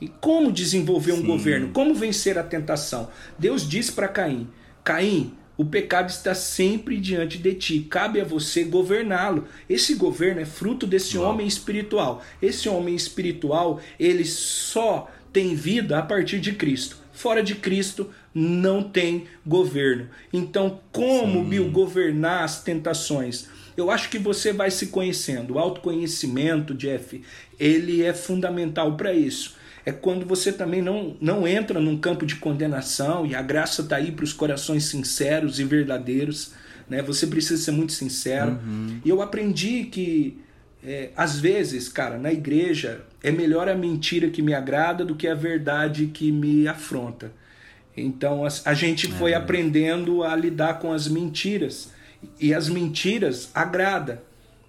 E 0.00 0.08
como 0.08 0.50
desenvolver 0.50 1.12
um 1.12 1.18
Sim. 1.18 1.26
governo? 1.26 1.68
Como 1.68 1.94
vencer 1.94 2.36
a 2.36 2.42
tentação? 2.42 3.08
Deus 3.38 3.68
disse 3.68 3.92
para 3.92 4.08
Caim: 4.08 4.48
Caim, 4.82 5.34
o 5.56 5.64
pecado 5.64 6.08
está 6.08 6.34
sempre 6.34 6.96
diante 6.96 7.38
de 7.38 7.54
ti, 7.54 7.86
cabe 7.88 8.20
a 8.20 8.24
você 8.24 8.64
governá-lo. 8.64 9.46
Esse 9.68 9.94
governo 9.94 10.40
é 10.40 10.44
fruto 10.44 10.86
desse 10.86 11.16
homem 11.16 11.46
espiritual. 11.46 12.20
Esse 12.40 12.68
homem 12.68 12.96
espiritual, 12.96 13.80
ele 14.00 14.24
só 14.24 15.08
tem 15.32 15.54
vida 15.54 15.98
a 15.98 16.02
partir 16.02 16.40
de 16.40 16.52
Cristo. 16.52 16.96
Fora 17.12 17.42
de 17.42 17.54
Cristo 17.54 18.10
não 18.34 18.82
tem 18.82 19.26
governo. 19.46 20.08
Então, 20.32 20.80
como, 20.90 21.44
Sim. 21.44 21.48
Bill, 21.48 21.70
governar 21.70 22.42
as 22.42 22.64
tentações? 22.64 23.46
Eu 23.76 23.90
acho 23.90 24.08
que 24.10 24.18
você 24.18 24.52
vai 24.52 24.70
se 24.70 24.88
conhecendo. 24.88 25.54
O 25.54 25.58
autoconhecimento, 25.58 26.74
Jeff, 26.74 27.22
ele 27.58 28.02
é 28.02 28.12
fundamental 28.12 28.96
para 28.96 29.12
isso. 29.12 29.56
É 29.84 29.90
quando 29.90 30.24
você 30.24 30.52
também 30.52 30.80
não, 30.80 31.16
não 31.20 31.46
entra 31.46 31.80
num 31.80 31.96
campo 31.96 32.24
de 32.24 32.36
condenação 32.36 33.26
e 33.26 33.34
a 33.34 33.42
graça 33.42 33.82
está 33.82 33.96
aí 33.96 34.12
para 34.12 34.24
os 34.24 34.32
corações 34.32 34.84
sinceros 34.84 35.58
e 35.58 35.64
verdadeiros. 35.64 36.52
Né? 36.88 37.02
Você 37.02 37.26
precisa 37.26 37.60
ser 37.60 37.72
muito 37.72 37.92
sincero. 37.92 38.52
Uhum. 38.52 39.00
E 39.04 39.08
eu 39.08 39.20
aprendi 39.20 39.84
que, 39.84 40.38
é, 40.84 41.10
às 41.16 41.40
vezes, 41.40 41.88
cara, 41.88 42.16
na 42.16 42.32
igreja 42.32 43.00
é 43.22 43.30
melhor 43.30 43.68
a 43.68 43.74
mentira 43.74 44.30
que 44.30 44.42
me 44.42 44.54
agrada 44.54 45.04
do 45.04 45.16
que 45.16 45.26
a 45.26 45.34
verdade 45.34 46.06
que 46.06 46.30
me 46.30 46.68
afronta. 46.68 47.32
Então 47.96 48.44
a, 48.44 48.48
a 48.64 48.74
gente 48.74 49.08
foi 49.08 49.32
é. 49.32 49.34
aprendendo 49.34 50.22
a 50.22 50.34
lidar 50.36 50.78
com 50.78 50.92
as 50.92 51.08
mentiras 51.08 51.90
e 52.38 52.52
as 52.54 52.68
mentiras 52.68 53.50
agrada, 53.54 54.22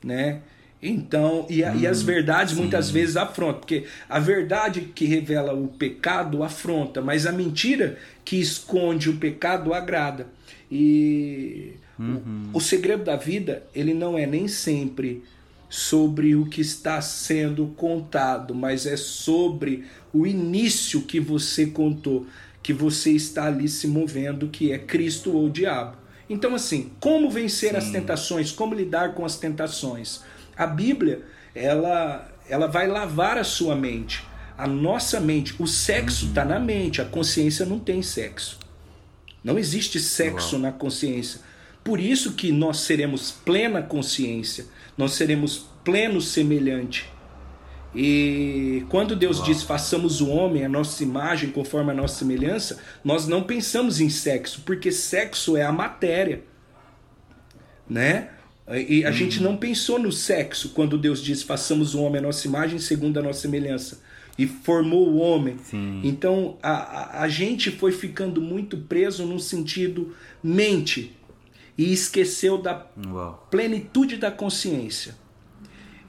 né? 0.03 0.41
Então, 0.81 1.47
e, 1.49 1.63
hum, 1.63 1.79
e 1.79 1.87
as 1.87 2.01
hum, 2.01 2.05
verdades 2.05 2.53
sim. 2.53 2.59
muitas 2.59 2.89
vezes 2.89 3.15
afrontam, 3.15 3.61
porque 3.61 3.85
a 4.09 4.19
verdade 4.19 4.81
que 4.93 5.05
revela 5.05 5.53
o 5.53 5.69
pecado 5.69 6.43
afronta, 6.43 7.01
mas 7.01 7.25
a 7.25 7.31
mentira 7.31 7.97
que 8.25 8.35
esconde 8.35 9.09
o 9.09 9.15
pecado 9.15 9.73
agrada. 9.73 10.27
E 10.69 11.73
uhum. 11.97 12.49
o, 12.51 12.57
o 12.57 12.61
segredo 12.61 13.05
da 13.05 13.15
vida, 13.15 13.63
ele 13.73 13.93
não 13.93 14.17
é 14.17 14.25
nem 14.25 14.47
sempre 14.47 15.23
sobre 15.69 16.35
o 16.35 16.45
que 16.45 16.61
está 16.61 17.01
sendo 17.01 17.67
contado, 17.77 18.53
mas 18.53 18.85
é 18.85 18.97
sobre 18.97 19.85
o 20.13 20.27
início 20.27 21.01
que 21.01 21.19
você 21.19 21.65
contou, 21.65 22.27
que 22.61 22.73
você 22.73 23.11
está 23.11 23.45
ali 23.45 23.67
se 23.67 23.87
movendo, 23.87 24.49
que 24.49 24.71
é 24.71 24.77
Cristo 24.77 25.31
ou 25.31 25.47
o 25.47 25.49
diabo. 25.49 26.02
Então, 26.29 26.55
assim, 26.55 26.91
como 26.99 27.29
vencer 27.29 27.71
Sim. 27.71 27.77
as 27.77 27.89
tentações? 27.89 28.51
Como 28.51 28.73
lidar 28.73 29.13
com 29.13 29.25
as 29.25 29.37
tentações? 29.37 30.21
A 30.55 30.65
Bíblia, 30.65 31.23
ela, 31.53 32.31
ela 32.47 32.67
vai 32.67 32.87
lavar 32.87 33.37
a 33.37 33.43
sua 33.43 33.75
mente. 33.75 34.23
A 34.57 34.67
nossa 34.67 35.19
mente, 35.19 35.55
o 35.59 35.67
sexo 35.67 36.27
está 36.27 36.43
uhum. 36.43 36.49
na 36.49 36.59
mente, 36.59 37.01
a 37.01 37.05
consciência 37.05 37.65
não 37.65 37.79
tem 37.79 38.01
sexo. 38.01 38.59
Não 39.43 39.57
existe 39.59 39.99
sexo 39.99 40.55
Uau. 40.55 40.61
na 40.61 40.71
consciência. 40.71 41.41
Por 41.83 41.99
isso 41.99 42.33
que 42.33 42.51
nós 42.51 42.77
seremos 42.77 43.31
plena 43.31 43.81
consciência, 43.81 44.65
nós 44.97 45.13
seremos 45.13 45.65
pleno 45.83 46.21
semelhante. 46.21 47.11
E 47.95 48.85
quando 48.89 49.15
Deus 49.15 49.37
Uau. 49.37 49.45
diz 49.45 49.63
façamos 49.63 50.19
o 50.19 50.29
homem 50.29 50.65
a 50.65 50.69
nossa 50.69 51.03
imagem 51.03 51.51
conforme 51.51 51.91
a 51.91 51.93
nossa 51.93 52.19
semelhança, 52.19 52.79
nós 53.03 53.27
não 53.27 53.43
pensamos 53.43 53.99
em 53.99 54.09
sexo, 54.09 54.61
porque 54.65 54.91
sexo 54.91 55.55
é 55.55 55.63
a 55.63 55.71
matéria, 55.71 56.43
né? 57.87 58.29
E 58.87 59.03
a 59.03 59.09
uhum. 59.09 59.13
gente 59.13 59.43
não 59.43 59.57
pensou 59.57 59.99
no 59.99 60.11
sexo 60.11 60.69
quando 60.69 60.97
Deus 60.97 61.21
diz 61.21 61.43
façamos 61.43 61.93
o 61.93 62.01
homem 62.01 62.19
a 62.19 62.21
nossa 62.21 62.47
imagem 62.47 62.79
segundo 62.79 63.19
a 63.19 63.21
nossa 63.21 63.41
semelhança 63.41 64.01
e 64.37 64.47
formou 64.47 65.09
o 65.09 65.17
homem. 65.17 65.57
Sim. 65.57 66.01
Então 66.03 66.57
a, 66.63 66.71
a, 66.71 67.21
a 67.23 67.27
gente 67.27 67.69
foi 67.71 67.91
ficando 67.91 68.41
muito 68.41 68.77
preso 68.77 69.25
no 69.25 69.39
sentido 69.39 70.15
mente 70.41 71.15
e 71.77 71.91
esqueceu 71.91 72.57
da 72.57 72.87
Uau. 73.05 73.47
plenitude 73.51 74.17
da 74.17 74.31
consciência. 74.31 75.15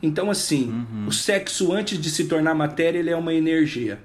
Então, 0.05 0.31
assim, 0.31 0.69
uhum. 0.69 1.07
o 1.09 1.13
sexo, 1.13 1.73
antes 1.73 1.99
de 1.99 2.11
se 2.11 2.27
tornar 2.27 2.55
matéria, 2.55 2.99
ele 2.99 3.09
é 3.09 3.17
uma 3.17 3.33
energia. 3.33 3.99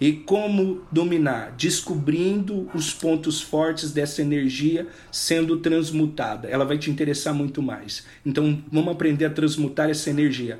E 0.00 0.12
como 0.12 0.82
dominar? 0.90 1.52
Descobrindo 1.58 2.70
os 2.74 2.92
pontos 2.92 3.40
fortes 3.42 3.92
dessa 3.92 4.22
energia 4.22 4.86
sendo 5.12 5.58
transmutada. 5.58 6.48
Ela 6.48 6.64
vai 6.64 6.78
te 6.78 6.90
interessar 6.90 7.34
muito 7.34 7.60
mais. 7.62 8.06
Então, 8.24 8.64
vamos 8.72 8.94
aprender 8.94 9.26
a 9.26 9.30
transmutar 9.30 9.90
essa 9.90 10.08
energia. 10.08 10.58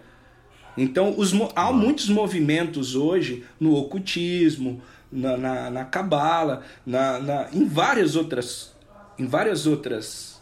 Então, 0.77 1.15
os, 1.17 1.33
há 1.57 1.73
muitos 1.73 2.11
movimentos 2.11 2.95
hoje 2.95 3.45
no 3.59 3.75
ocultismo, 3.75 4.83
na, 5.11 5.39
na, 5.39 5.71
na 5.71 5.85
cabala, 5.87 6.63
na, 6.85 7.19
na, 7.19 7.49
em 7.51 7.67
várias 7.67 8.15
outras, 8.15 8.75
em 9.19 9.27
várias 9.27 9.67
outras 9.67 10.35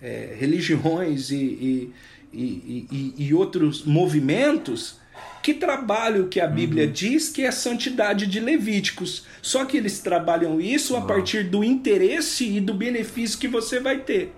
é, 0.00 0.36
religiões 0.38 1.30
e, 1.30 1.36
e 1.36 1.92
e, 2.34 2.86
e, 2.90 3.14
e 3.26 3.34
outros 3.34 3.84
movimentos 3.84 4.98
que 5.42 5.52
trabalham 5.52 6.24
o 6.24 6.28
que 6.28 6.40
a 6.40 6.46
Bíblia 6.46 6.86
uhum. 6.86 6.92
diz 6.92 7.28
que 7.28 7.42
é 7.42 7.48
a 7.48 7.52
santidade 7.52 8.26
de 8.26 8.40
Levíticos. 8.40 9.26
Só 9.42 9.66
que 9.66 9.76
eles 9.76 10.00
trabalham 10.00 10.58
isso 10.58 10.96
a 10.96 11.02
partir 11.02 11.44
do 11.44 11.62
interesse 11.62 12.48
e 12.48 12.60
do 12.60 12.72
benefício 12.72 13.38
que 13.38 13.46
você 13.46 13.78
vai 13.78 13.98
ter. 13.98 14.32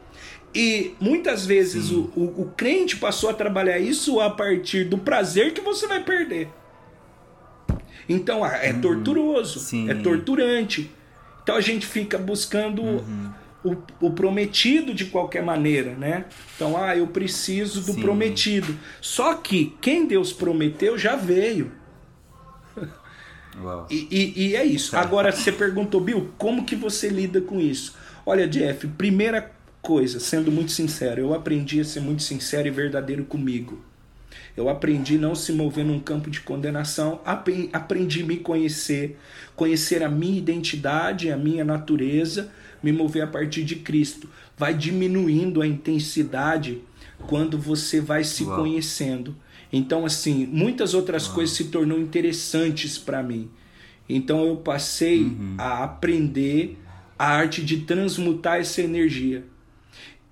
E 0.52 0.94
muitas 0.98 1.46
vezes 1.46 1.92
o, 1.92 2.10
o, 2.16 2.42
o, 2.42 2.52
crente 2.56 2.96
passou 2.96 3.30
a 3.30 3.34
trabalhar 3.34 3.78
isso 3.78 4.20
a 4.20 4.30
partir 4.30 4.84
do 4.84 4.98
prazer 4.98 5.52
que 5.52 5.60
você 5.60 5.86
vai 5.86 6.02
perder. 6.02 6.48
Então 8.08 8.44
é 8.44 8.72
uhum. 8.72 8.80
torturoso, 8.80 9.60
Sim. 9.60 9.88
é 9.88 9.94
torturante. 9.94 10.90
Então 11.42 11.54
a 11.54 11.60
gente 11.60 11.86
fica 11.86 12.18
buscando. 12.18 12.82
Uhum 12.82 13.45
o, 13.66 14.06
o, 14.06 14.10
prometido 14.10 14.94
de 14.94 15.06
qualquer 15.06 15.42
maneira, 15.42 15.94
né? 15.94 16.26
Então, 16.54 16.76
ah, 16.76 16.96
eu 16.96 17.06
preciso 17.08 17.80
do 17.80 17.92
Sim. 17.94 18.00
prometido. 18.00 18.76
Só 19.00 19.34
que 19.34 19.76
quem 19.80 20.06
Deus 20.06 20.32
prometeu 20.32 20.96
já 20.96 21.16
veio. 21.16 21.72
E, 23.88 24.06
e, 24.10 24.48
e, 24.48 24.54
é 24.54 24.62
isso. 24.66 24.94
Agora 24.98 25.32
você 25.32 25.50
perguntou, 25.50 25.98
Bill, 25.98 26.30
como 26.36 26.66
que 26.66 26.76
você 26.76 27.08
lida 27.08 27.40
com 27.40 27.58
isso? 27.58 27.96
Olha, 28.26 28.46
Jeff, 28.46 28.86
primeira 28.86 29.50
coisa, 29.80 30.20
sendo 30.20 30.52
muito 30.52 30.72
sincero, 30.72 31.22
eu 31.22 31.32
aprendi 31.32 31.80
a 31.80 31.84
ser 31.84 32.00
muito 32.00 32.22
sincero 32.22 32.68
e 32.68 32.70
verdadeiro 32.70 33.24
comigo. 33.24 33.82
Eu 34.56 34.68
aprendi 34.68 35.18
não 35.18 35.34
se 35.34 35.52
mover 35.52 35.84
num 35.84 36.00
campo 36.00 36.30
de 36.30 36.40
condenação, 36.40 37.20
aprendi 37.72 38.22
me 38.22 38.38
conhecer, 38.38 39.18
conhecer 39.54 40.02
a 40.02 40.08
minha 40.08 40.38
identidade, 40.38 41.30
a 41.30 41.36
minha 41.36 41.64
natureza 41.64 42.50
me 42.82 42.92
mover 42.92 43.24
a 43.24 43.26
partir 43.26 43.64
de 43.64 43.76
Cristo. 43.76 44.28
Vai 44.56 44.74
diminuindo 44.74 45.60
a 45.60 45.66
intensidade 45.66 46.82
quando 47.26 47.58
você 47.58 48.00
vai 48.00 48.24
se 48.24 48.44
Uau. 48.44 48.60
conhecendo. 48.60 49.34
Então, 49.72 50.06
assim, 50.06 50.46
muitas 50.46 50.94
outras 50.94 51.26
Uau. 51.26 51.34
coisas 51.34 51.56
se 51.56 51.64
tornam 51.64 51.98
interessantes 51.98 52.96
para 52.96 53.22
mim. 53.22 53.50
Então, 54.08 54.46
eu 54.46 54.56
passei 54.56 55.22
uhum. 55.22 55.56
a 55.58 55.82
aprender 55.82 56.78
a 57.18 57.26
arte 57.26 57.64
de 57.64 57.78
transmutar 57.78 58.60
essa 58.60 58.80
energia. 58.80 59.44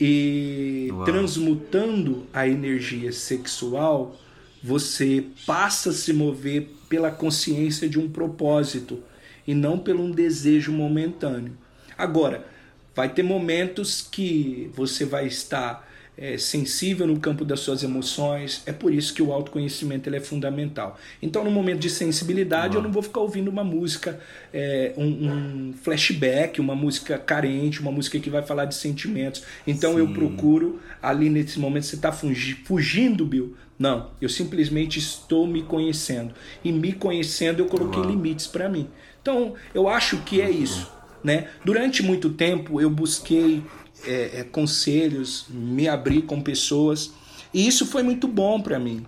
E 0.01 0.89
Uau. 0.91 1.05
transmutando 1.05 2.27
a 2.33 2.49
energia 2.49 3.13
sexual, 3.13 4.19
você 4.63 5.25
passa 5.47 5.91
a 5.91 5.93
se 5.93 6.13
mover 6.13 6.71
pela 6.89 7.11
consciência 7.11 7.89
de 7.89 7.99
um 7.99 8.09
propósito 8.09 9.01
e 9.47 9.55
não 9.55 9.79
pelo 9.79 10.03
um 10.03 10.11
desejo 10.11 10.73
momentâneo. 10.73 11.57
Agora, 11.97 12.47
vai 12.95 13.09
ter 13.09 13.23
momentos 13.23 14.01
que 14.01 14.71
você 14.75 15.05
vai 15.05 15.27
estar 15.27 15.89
é, 16.17 16.39
sensível 16.39 17.07
no 17.07 17.19
campo 17.19 17.45
das 17.45 17.61
suas 17.61 17.83
emoções. 17.83 18.63
É 18.67 18.73
por 18.73 18.93
isso 18.93 19.13
que 19.13 19.23
o 19.23 19.33
autoconhecimento 19.33 20.09
ele 20.09 20.17
é 20.17 20.21
fundamental. 20.21 20.99
Então, 21.21 21.45
no 21.45 21.51
momento 21.51 21.81
de 21.81 21.91
sensibilidade, 21.91 22.77
eu 22.77 22.83
não 22.83 22.91
vou 22.91 23.03
ficar 23.03 23.21
ouvindo 23.21 23.49
uma 23.49 23.65
música, 23.65 24.21
é, 24.53 24.93
um, 24.97 25.05
um, 25.05 25.75
flashback, 25.83 26.61
uma 26.61 26.75
música 26.75 27.19
carente, 27.19 27.81
uma 27.81 27.93
música 27.93 28.19
que 28.19 28.31
vai 28.31 28.43
falar 28.43 28.65
de 28.65 28.75
sentimentos. 28.75 29.43
Então, 29.67 29.95
Sim. 29.95 29.99
eu 29.99 30.09
procuro, 30.09 30.81
ali 31.03 31.29
nesse 31.29 31.59
momento, 31.59 31.87
você 31.87 31.97
está 31.97 32.13
fugindo, 32.13 33.25
Bill. 33.27 33.57
Não, 33.79 34.11
eu 34.21 34.29
simplesmente 34.29 34.99
estou 34.99 35.47
me 35.47 35.63
conhecendo. 35.63 36.33
E 36.63 36.71
me 36.71 36.93
conhecendo, 36.93 37.61
eu 37.61 37.67
coloquei 37.67 38.01
Uau. 38.01 38.11
limites 38.11 38.47
para 38.47 38.69
mim. 38.69 38.89
Então, 39.21 39.55
eu 39.75 39.89
acho 39.89 40.19
que 40.19 40.41
é 40.41 40.51
isso. 40.51 40.93
Né? 41.25 41.49
Durante 41.65 42.03
muito 42.03 42.29
tempo 42.29 42.83
eu 42.83 42.91
busquei 42.91 43.63
é, 44.05 44.41
é, 44.41 44.45
conselhos, 44.45 45.47
me 45.49 45.89
abri 45.89 46.23
com 46.23 46.41
pessoas 46.41 47.13
e 47.53 47.67
isso 47.67 47.87
foi 47.87 48.03
muito 48.03 48.27
bom 48.27 48.61
para 48.61 48.79
mim. 48.79 49.07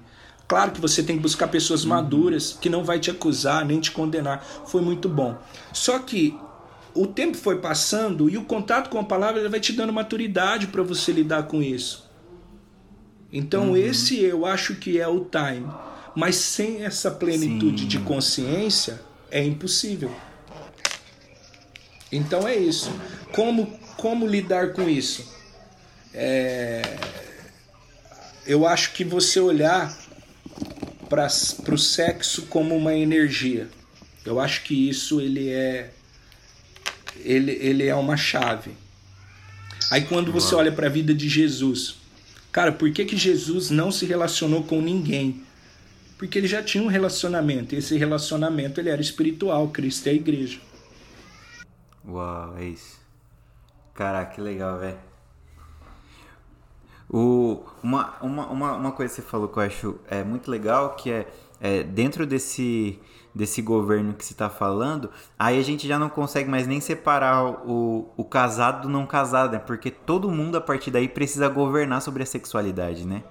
Claro 0.49 0.71
que 0.71 0.81
você 0.81 1.03
tem 1.03 1.17
que 1.17 1.23
buscar 1.23 1.49
pessoas 1.49 1.83
uhum. 1.83 1.91
maduras 1.91 2.57
que 2.61 2.71
não 2.71 2.85
vai 2.85 3.01
te 3.01 3.11
acusar 3.11 3.65
nem 3.65 3.81
te 3.81 3.91
condenar. 3.91 4.45
Foi 4.67 4.81
muito 4.81 5.09
bom. 5.09 5.37
Só 5.73 5.99
que 5.99 6.39
o 6.95 7.07
tempo 7.07 7.37
foi 7.37 7.59
passando 7.59 8.31
e 8.31 8.39
o 8.39 8.45
contato 8.45 8.89
com 8.89 8.99
a 8.99 9.05
palavra 9.05 9.49
vai 9.49 9.61
te 9.61 9.73
dando 9.73 9.93
maturidade 9.93 10.69
para 10.69 10.83
você 10.83 11.13
lidar 11.13 11.45
com 11.45 11.63
isso. 11.63 12.09
Então 13.33 13.71
uhum. 13.71 13.77
esse 13.77 14.21
eu 14.21 14.47
acho 14.47 14.77
que 14.77 15.01
é 15.01 15.09
o 15.09 15.21
time. 15.27 15.67
Mas 16.15 16.37
sem 16.37 16.83
essa 16.83 17.11
plenitude 17.11 17.83
Sim. 17.83 17.89
de 17.89 17.99
consciência 17.99 19.03
é 19.31 19.45
impossível. 19.45 20.11
Então 22.11 22.47
é 22.49 22.57
isso. 22.57 22.91
Como, 23.33 23.79
como 23.97 24.27
lidar 24.27 24.73
com 24.73 24.89
isso? 24.89 25.27
É, 26.13 26.83
eu 28.47 28.67
acho 28.67 28.93
que 28.93 29.05
você 29.05 29.41
olhar 29.41 29.97
para 31.09 31.75
o 31.75 31.79
sexo 31.79 32.43
como 32.47 32.77
uma 32.77 32.95
energia. 32.95 33.69
Eu 34.25 34.41
acho 34.41 34.63
que 34.63 34.89
isso 34.89 35.21
ele 35.21 35.49
é 35.49 35.91
ele, 37.25 37.53
ele 37.53 37.87
é 37.87 37.95
uma 37.95 38.17
chave. 38.17 38.73
Aí 39.91 40.03
quando 40.03 40.33
você 40.33 40.55
olha 40.55 40.73
para 40.73 40.87
a 40.87 40.91
vida 40.91 41.15
de 41.15 41.29
Jesus, 41.29 41.97
cara, 42.51 42.73
por 42.73 42.91
que, 42.91 43.05
que 43.05 43.17
Jesus 43.17 43.71
não 43.71 43.93
se 43.93 44.05
relacionou 44.05 44.65
com 44.65 44.81
ninguém? 44.81 45.43
Porque 46.19 46.39
ele 46.39 46.49
já 46.49 46.63
tinha 46.63 46.83
um 46.83 46.89
relacionamento, 46.89 47.75
e 47.75 47.79
esse 47.79 47.97
relacionamento 47.97 48.81
ele 48.81 48.89
era 48.89 49.01
espiritual, 49.01 49.69
Cristo 49.69 50.07
é 50.07 50.11
a 50.11 50.15
igreja. 50.15 50.59
Uau, 52.07 52.57
é 52.59 52.67
isso. 52.67 52.97
Caraca, 53.97 54.35
que 54.35 54.41
legal, 54.43 54.79
velho. 54.79 54.99
Uma, 57.09 58.15
uma, 58.21 58.47
uma, 58.49 58.73
uma 58.75 58.93
coisa 58.93 59.15
que 59.15 59.23
você 59.23 59.27
falou 59.27 59.49
que 59.49 59.59
eu 59.59 59.63
acho 59.63 59.99
é 60.07 60.23
muito 60.23 60.51
legal, 60.51 60.97
que 60.97 61.11
é, 61.11 61.27
é 61.61 61.83
dentro 61.83 62.27
desse, 62.27 63.01
desse 63.35 63.63
governo 63.63 64.13
que 64.13 64.25
se 64.25 64.33
está 64.33 64.51
falando, 64.51 65.11
aí 65.39 65.59
a 65.59 65.63
gente 65.63 65.89
já 65.89 65.99
não 65.99 66.11
consegue 66.11 66.51
mais 66.51 66.67
nem 66.67 66.81
separar 66.81 67.67
o, 67.67 68.11
o 68.17 68.25
casado 68.25 68.83
do 68.83 68.89
não 68.89 69.07
casado, 69.07 69.53
né? 69.53 69.59
Porque 69.59 69.91
todo 69.91 70.31
mundo 70.31 70.57
a 70.57 70.61
partir 70.61 70.91
daí 70.91 71.09
precisa 71.09 71.49
governar 71.49 72.03
sobre 72.03 72.23
a 72.23 72.27
sexualidade, 72.27 73.07
né? 73.07 73.25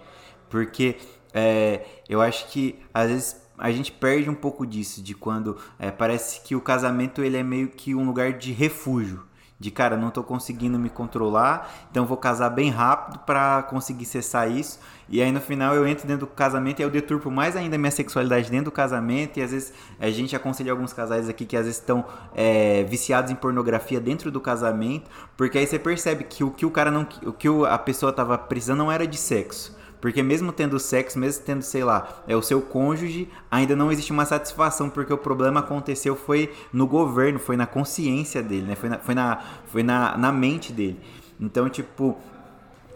Porque 0.49 0.95
é, 1.31 1.85
eu 2.09 2.21
acho 2.21 2.47
que 2.47 2.79
às 2.91 3.09
vezes 3.09 3.45
a 3.57 3.71
gente 3.71 3.91
perde 3.91 4.29
um 4.29 4.35
pouco 4.35 4.65
disso, 4.65 5.03
de 5.03 5.13
quando 5.13 5.57
é, 5.77 5.91
parece 5.91 6.41
que 6.41 6.55
o 6.55 6.61
casamento 6.61 7.21
ele 7.21 7.37
é 7.37 7.43
meio 7.43 7.67
que 7.67 7.93
um 7.93 8.05
lugar 8.05 8.33
de 8.33 8.51
refúgio 8.51 9.23
de 9.57 9.71
cara, 9.71 9.95
não 9.95 10.11
tô 10.11 10.21
conseguindo 10.21 10.77
me 10.77 10.89
controlar, 10.89 11.71
então 11.89 12.05
vou 12.05 12.17
casar 12.17 12.49
bem 12.49 12.69
rápido 12.69 13.19
para 13.19 13.63
conseguir 13.63 14.05
cessar 14.05 14.51
isso. 14.51 14.79
E 15.07 15.21
aí 15.21 15.31
no 15.31 15.39
final 15.39 15.73
eu 15.73 15.87
entro 15.87 16.05
dentro 16.05 16.25
do 16.25 16.31
casamento 16.31 16.79
e 16.79 16.83
eu 16.83 16.89
deturpo 16.89 17.31
mais 17.31 17.55
ainda 17.55 17.75
a 17.75 17.79
minha 17.79 17.91
sexualidade 17.91 18.51
dentro 18.51 18.65
do 18.65 18.71
casamento. 18.71 19.37
E 19.39 19.41
às 19.41 19.51
vezes 19.51 19.73
a 19.99 20.09
gente 20.09 20.35
aconselha 20.35 20.71
alguns 20.71 20.91
casais 20.91 21.29
aqui 21.29 21.45
que 21.45 21.55
às 21.55 21.65
vezes 21.65 21.79
estão 21.79 22.03
é, 22.35 22.83
viciados 22.83 23.31
em 23.31 23.35
pornografia 23.35 23.99
dentro 23.99 24.29
do 24.29 24.41
casamento, 24.41 25.09
porque 25.37 25.57
aí 25.57 25.65
você 25.65 25.79
percebe 25.79 26.25
que 26.25 26.43
o 26.43 26.51
que 26.51 26.65
o 26.65 26.71
cara 26.71 26.91
não, 26.91 27.07
o 27.23 27.31
que 27.31 27.47
a 27.69 27.77
pessoa 27.77 28.11
tava 28.11 28.37
precisando 28.37 28.79
não 28.79 28.91
era 28.91 29.07
de 29.07 29.17
sexo 29.17 29.75
porque 30.05 30.21
mesmo 30.21 30.51
tendo 30.51 30.79
sexo, 30.79 31.17
mesmo 31.17 31.43
tendo, 31.43 31.63
sei 31.63 31.83
lá, 31.83 32.21
é 32.27 32.35
o 32.35 32.41
seu 32.43 32.61
cônjuge, 32.61 33.27
ainda 33.49 33.75
não 33.75 33.91
existe 33.91 34.11
uma 34.11 34.23
satisfação, 34.23 34.87
porque 34.87 35.11
o 35.11 35.17
problema 35.17 35.61
aconteceu 35.61 36.15
foi 36.15 36.53
no 36.71 36.85
governo, 36.85 37.39
foi 37.39 37.57
na 37.57 37.65
consciência 37.65 38.43
dele, 38.43 38.67
né? 38.67 38.75
Foi 38.75 38.87
na, 38.87 38.99
foi 38.99 39.15
na, 39.15 39.43
foi 39.65 39.81
na, 39.81 40.15
na 40.15 40.31
mente 40.31 40.71
dele. 40.71 40.99
Então, 41.39 41.67
tipo, 41.67 42.15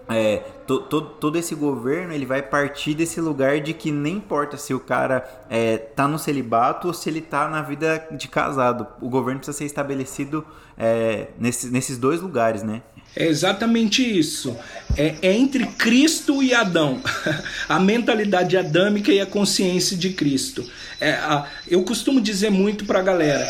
é, 0.07 0.37
to, 0.67 0.81
to, 0.81 1.01
todo 1.01 1.35
esse 1.35 1.55
governo 1.55 2.13
ele 2.13 2.27
vai 2.27 2.43
partir 2.43 2.93
desse 2.93 3.19
lugar 3.19 3.59
de 3.59 3.73
que 3.73 3.91
nem 3.91 4.17
importa 4.17 4.55
se 4.55 4.75
o 4.75 4.79
cara 4.79 5.27
é, 5.49 5.77
tá 5.77 6.07
no 6.07 6.19
celibato 6.19 6.89
ou 6.89 6.93
se 6.93 7.09
ele 7.09 7.21
tá 7.21 7.49
na 7.49 7.63
vida 7.63 8.07
de 8.11 8.27
casado. 8.27 8.85
O 9.01 9.09
governo 9.09 9.39
precisa 9.39 9.57
ser 9.57 9.65
estabelecido 9.65 10.45
é, 10.77 11.29
nesse, 11.39 11.71
nesses 11.71 11.97
dois 11.97 12.21
lugares, 12.21 12.61
né? 12.61 12.83
É 13.15 13.25
exatamente 13.25 14.01
isso. 14.01 14.55
É, 14.95 15.15
é, 15.21 15.33
entre 15.33 15.65
Cristo 15.65 16.41
e 16.41 16.53
Adão. 16.53 17.01
a 17.67 17.79
mentalidade 17.79 18.57
adâmica 18.57 19.11
e 19.11 19.19
a 19.19 19.25
consciência 19.25 19.97
de 19.97 20.11
Cristo. 20.11 20.65
É, 20.99 21.11
a, 21.11 21.45
eu 21.67 21.83
costumo 21.83 22.21
dizer 22.21 22.49
muito 22.49 22.85
para 22.85 22.99
a 22.99 23.03
galera: 23.03 23.45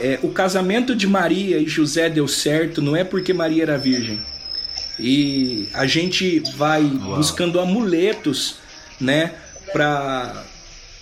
é, 0.00 0.18
o 0.22 0.28
casamento 0.28 0.94
de 0.94 1.06
Maria 1.06 1.58
e 1.58 1.66
José 1.66 2.08
deu 2.08 2.28
certo 2.28 2.82
não 2.82 2.96
é 2.96 3.04
porque 3.04 3.32
Maria 3.32 3.62
era 3.62 3.78
virgem. 3.78 4.20
E 4.98 5.68
a 5.74 5.86
gente 5.86 6.42
vai 6.56 6.82
Uau. 6.82 7.16
buscando 7.16 7.60
amuletos, 7.60 8.56
né, 9.00 9.32
para 9.72 10.44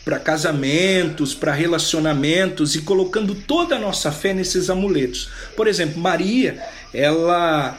para 0.05 0.19
casamentos, 0.19 1.35
para 1.35 1.55
relacionamentos 1.55 2.75
e 2.75 2.83
colocando 2.83 3.35
toda 3.35 3.77
a 3.77 3.79
nossa 3.79 4.13
fé 4.13 4.35
nesses 4.35 4.69
amuletos. 4.69 5.31
Por 5.57 5.67
exemplo, 5.67 5.99
Maria, 5.99 6.63
ela 6.93 7.75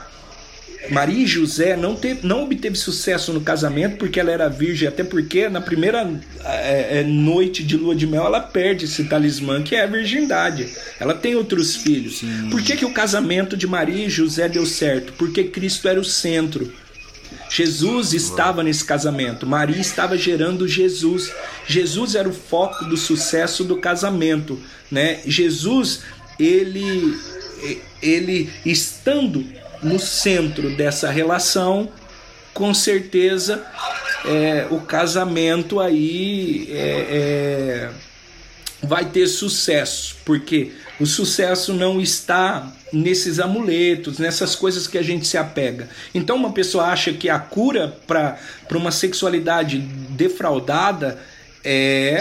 Maria 0.90 1.24
e 1.24 1.28
José 1.28 1.76
não, 1.76 1.96
teve, 1.96 2.26
não 2.26 2.44
obteve 2.44 2.76
sucesso 2.76 3.34
no 3.34 3.42
casamento 3.42 3.98
porque 3.98 4.20
ela 4.20 4.32
era 4.32 4.50
virgem, 4.50 4.88
até 4.88 5.04
porque 5.04 5.50
na 5.50 5.62
primeira 5.62 6.08
é, 6.44 7.00
é, 7.00 7.04
noite 7.04 7.64
de 7.64 7.78
lua 7.78 7.96
de 7.96 8.06
mel 8.06 8.26
ela 8.26 8.40
perde 8.40 8.86
esse 8.86 9.04
talismã 9.06 9.62
que 9.62 9.76
é 9.76 9.84
a 9.84 9.88
virgindade. 9.88 10.70
Ela 11.00 11.14
tem 11.14 11.36
outros 11.36 11.76
filhos. 11.76 12.20
Sim. 12.20 12.50
Por 12.50 12.62
que, 12.62 12.76
que 12.76 12.86
o 12.86 12.94
casamento 12.94 13.56
de 13.58 13.68
Maria 13.68 14.06
e 14.06 14.10
José 14.10 14.48
deu 14.48 14.66
certo? 14.66 15.14
Porque 15.14 15.46
Cristo 15.46 15.88
era 15.88 16.00
o 16.00 16.06
centro. 16.06 16.72
Jesus 17.50 18.14
estava 18.14 18.64
nesse 18.64 18.84
casamento, 18.84 19.46
Maria 19.46 19.80
estava 19.80 20.18
gerando 20.18 20.68
Jesus. 20.68 21.32
Jesus 21.68 22.16
era 22.16 22.28
o 22.28 22.34
foco 22.34 22.86
do 22.86 22.98
sucesso 22.98 23.64
do 23.64 23.78
casamento, 23.78 24.60
né? 24.92 25.20
Jesus, 25.26 26.02
ele 26.40 27.16
ele 28.02 28.50
estando 28.66 29.46
no 29.86 30.00
centro 30.00 30.76
dessa 30.76 31.10
relação, 31.10 31.90
com 32.54 32.74
certeza 32.74 33.64
é, 34.26 34.68
o 34.72 34.82
casamento 34.82 35.80
aí 35.80 36.68
é, 36.72 37.08
é, 37.10 37.90
vai 38.82 39.06
ter 39.06 39.28
sucesso, 39.28 40.18
porque 40.26 40.72
o 41.00 41.06
sucesso 41.06 41.74
não 41.74 42.02
está 42.02 42.74
nesses 42.92 43.40
amuletos, 43.40 44.18
nessas 44.18 44.56
coisas 44.56 44.88
que 44.88 44.98
a 44.98 45.02
gente 45.02 45.28
se 45.28 45.38
apega. 45.38 45.90
Então, 46.14 46.36
uma 46.36 46.52
pessoa 46.52 46.86
acha 46.86 47.14
que 47.14 47.30
a 47.30 47.38
cura 47.38 47.96
para 48.08 48.38
uma 48.72 48.92
sexualidade 48.92 49.78
defraudada 49.78 51.20
é 51.64 52.18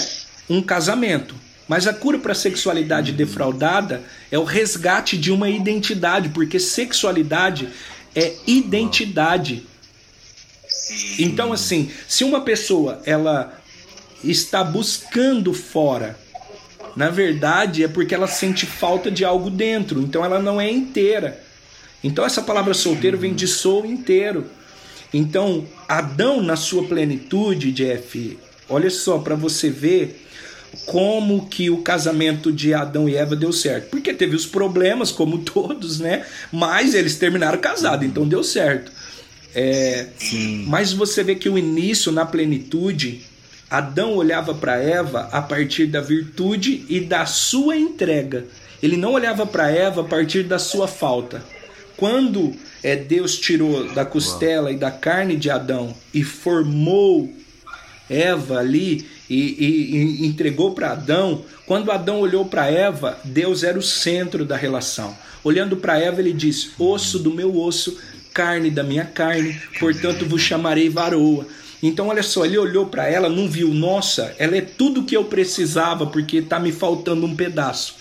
um 0.48 0.61
casamento. 0.61 1.35
Mas 1.66 1.87
a 1.87 1.94
cura 1.94 2.18
para 2.18 2.33
a 2.33 2.35
sexualidade 2.35 3.12
defraudada 3.12 4.03
é 4.31 4.38
o 4.38 4.44
resgate 4.44 5.16
de 5.16 5.33
uma 5.33 5.48
identidade, 5.48 6.29
porque 6.29 6.59
sexualidade 6.61 7.68
é 8.14 8.35
identidade. 8.46 9.66
Então 11.18 11.53
assim, 11.53 11.90
se 12.07 12.22
uma 12.24 12.42
pessoa 12.42 13.00
ela 13.07 13.59
está 14.22 14.62
buscando 14.62 15.55
fora, 15.55 16.18
na 16.94 17.09
verdade 17.09 17.83
é 17.83 17.88
porque 17.88 18.14
ela 18.14 18.27
sente 18.27 18.66
falta 18.66 19.11
de 19.11 19.24
algo 19.24 19.48
dentro, 19.50 20.00
então 20.00 20.24
ela 20.24 20.38
não 20.38 20.61
é 20.61 20.70
inteira. 20.70 21.42
Então 22.03 22.27
essa 22.27 22.42
palavra 22.42 22.74
solteiro 22.74 23.16
vem 23.16 23.35
de 23.35 23.48
sou 23.48 23.87
inteiro. 23.87 24.46
Então, 25.12 25.64
Adão 25.88 26.42
na 26.42 26.57
sua 26.57 26.88
plenitude, 26.88 27.70
Jeff, 27.70 28.37
olha 28.68 28.90
só 28.90 29.18
para 29.18 29.37
você 29.37 29.70
ver 29.70 30.27
como 30.87 31.46
que 31.46 31.70
o 31.70 31.78
casamento 31.78 32.52
de 32.52 32.74
Adão 32.74 33.08
e 33.08 33.16
Eva 33.16 33.34
deu 33.34 33.52
certo. 33.52 33.90
Porque 33.90 34.12
teve 34.12 34.37
os 34.37 34.46
problemas, 34.46 35.10
como 35.10 35.38
todos, 35.44 35.98
né? 35.98 36.24
Mas 36.52 36.94
eles 36.94 37.16
terminaram 37.16 37.58
casados, 37.58 38.06
então 38.06 38.26
deu 38.26 38.42
certo. 38.42 38.92
É, 39.54 40.06
mas 40.66 40.92
você 40.92 41.22
vê 41.22 41.37
que 41.37 41.48
o 41.48 41.56
início 41.56 42.10
na 42.10 42.26
plenitude, 42.26 43.22
Adão 43.70 44.14
olhava 44.14 44.52
para 44.52 44.82
Eva 44.82 45.28
a 45.30 45.40
partir 45.40 45.87
da 45.87 46.00
virtude 46.00 46.84
e 46.88 47.00
da 47.00 47.24
sua 47.24 47.76
entrega. 47.76 48.46
Ele 48.82 48.96
não 48.96 49.12
olhava 49.12 49.46
para 49.46 49.70
Eva 49.70 50.00
a 50.00 50.04
partir 50.04 50.42
da 50.42 50.58
sua 50.58 50.88
falta. 50.88 51.42
Quando 51.96 52.52
é, 52.82 52.96
Deus 52.96 53.38
tirou 53.38 53.92
da 53.94 54.04
costela 54.04 54.72
e 54.72 54.76
da 54.76 54.90
carne 54.90 55.37
de 55.37 55.48
Adão 55.48 55.94
e 56.12 56.24
formou 56.24 57.32
Eva 58.08 58.58
ali, 58.58 59.06
e, 59.28 59.36
e, 59.36 59.96
e 59.96 60.26
entregou 60.26 60.74
para 60.74 60.92
Adão, 60.92 61.44
quando 61.66 61.90
Adão 61.90 62.20
olhou 62.20 62.44
para 62.44 62.70
Eva, 62.70 63.18
Deus 63.24 63.62
era 63.62 63.78
o 63.78 63.82
centro 63.82 64.44
da 64.44 64.56
relação. 64.56 65.16
Olhando 65.42 65.76
para 65.76 65.98
Eva, 65.98 66.20
ele 66.20 66.32
disse: 66.32 66.72
osso 66.78 67.18
do 67.18 67.32
meu 67.32 67.56
osso, 67.56 67.98
carne 68.32 68.70
da 68.70 68.82
minha 68.82 69.04
carne, 69.04 69.60
portanto 69.78 70.26
vos 70.26 70.42
chamarei 70.42 70.88
varoa. 70.88 71.46
Então, 71.82 72.08
olha 72.08 72.22
só, 72.22 72.46
ele 72.46 72.56
olhou 72.56 72.86
para 72.86 73.06
ela, 73.06 73.28
não 73.28 73.46
viu, 73.46 73.68
nossa, 73.68 74.34
ela 74.38 74.56
é 74.56 74.62
tudo 74.62 75.04
que 75.04 75.14
eu 75.14 75.24
precisava 75.24 76.06
porque 76.06 76.38
está 76.38 76.58
me 76.58 76.72
faltando 76.72 77.26
um 77.26 77.36
pedaço. 77.36 77.96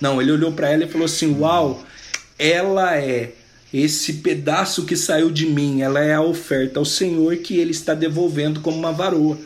Não, 0.00 0.20
ele 0.20 0.32
olhou 0.32 0.52
para 0.52 0.70
ela 0.70 0.84
e 0.84 0.88
falou 0.88 1.04
assim: 1.04 1.38
Uau, 1.38 1.84
ela 2.38 2.96
é 2.96 3.32
esse 3.82 4.14
pedaço 4.14 4.84
que 4.84 4.96
saiu 4.96 5.30
de 5.30 5.46
mim, 5.46 5.82
ela 5.82 6.00
é 6.00 6.14
a 6.14 6.22
oferta 6.22 6.78
ao 6.78 6.84
Senhor 6.84 7.36
que 7.36 7.58
ele 7.58 7.72
está 7.72 7.94
devolvendo 7.94 8.60
como 8.60 8.78
uma 8.78 8.92
varoa. 8.92 9.38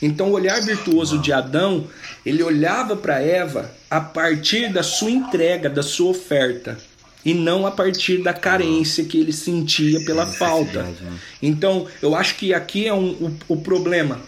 Então, 0.00 0.28
o 0.28 0.32
olhar 0.32 0.60
virtuoso 0.62 1.18
de 1.18 1.32
Adão, 1.32 1.86
ele 2.24 2.42
olhava 2.42 2.96
para 2.96 3.20
Eva 3.20 3.70
a 3.90 4.00
partir 4.00 4.72
da 4.72 4.82
sua 4.82 5.10
entrega, 5.10 5.68
da 5.68 5.82
sua 5.82 6.10
oferta, 6.10 6.78
e 7.24 7.34
não 7.34 7.66
a 7.66 7.70
partir 7.70 8.22
da 8.22 8.32
carência 8.32 9.04
que 9.04 9.18
ele 9.18 9.32
sentia 9.32 10.00
pela 10.04 10.26
falta. 10.26 10.82
Né? 10.82 10.94
Então, 11.42 11.86
eu 12.02 12.14
acho 12.14 12.36
que 12.36 12.52
aqui 12.52 12.86
é 12.86 12.94
um, 12.94 13.10
o, 13.10 13.36
o 13.48 13.56
problema, 13.56 14.20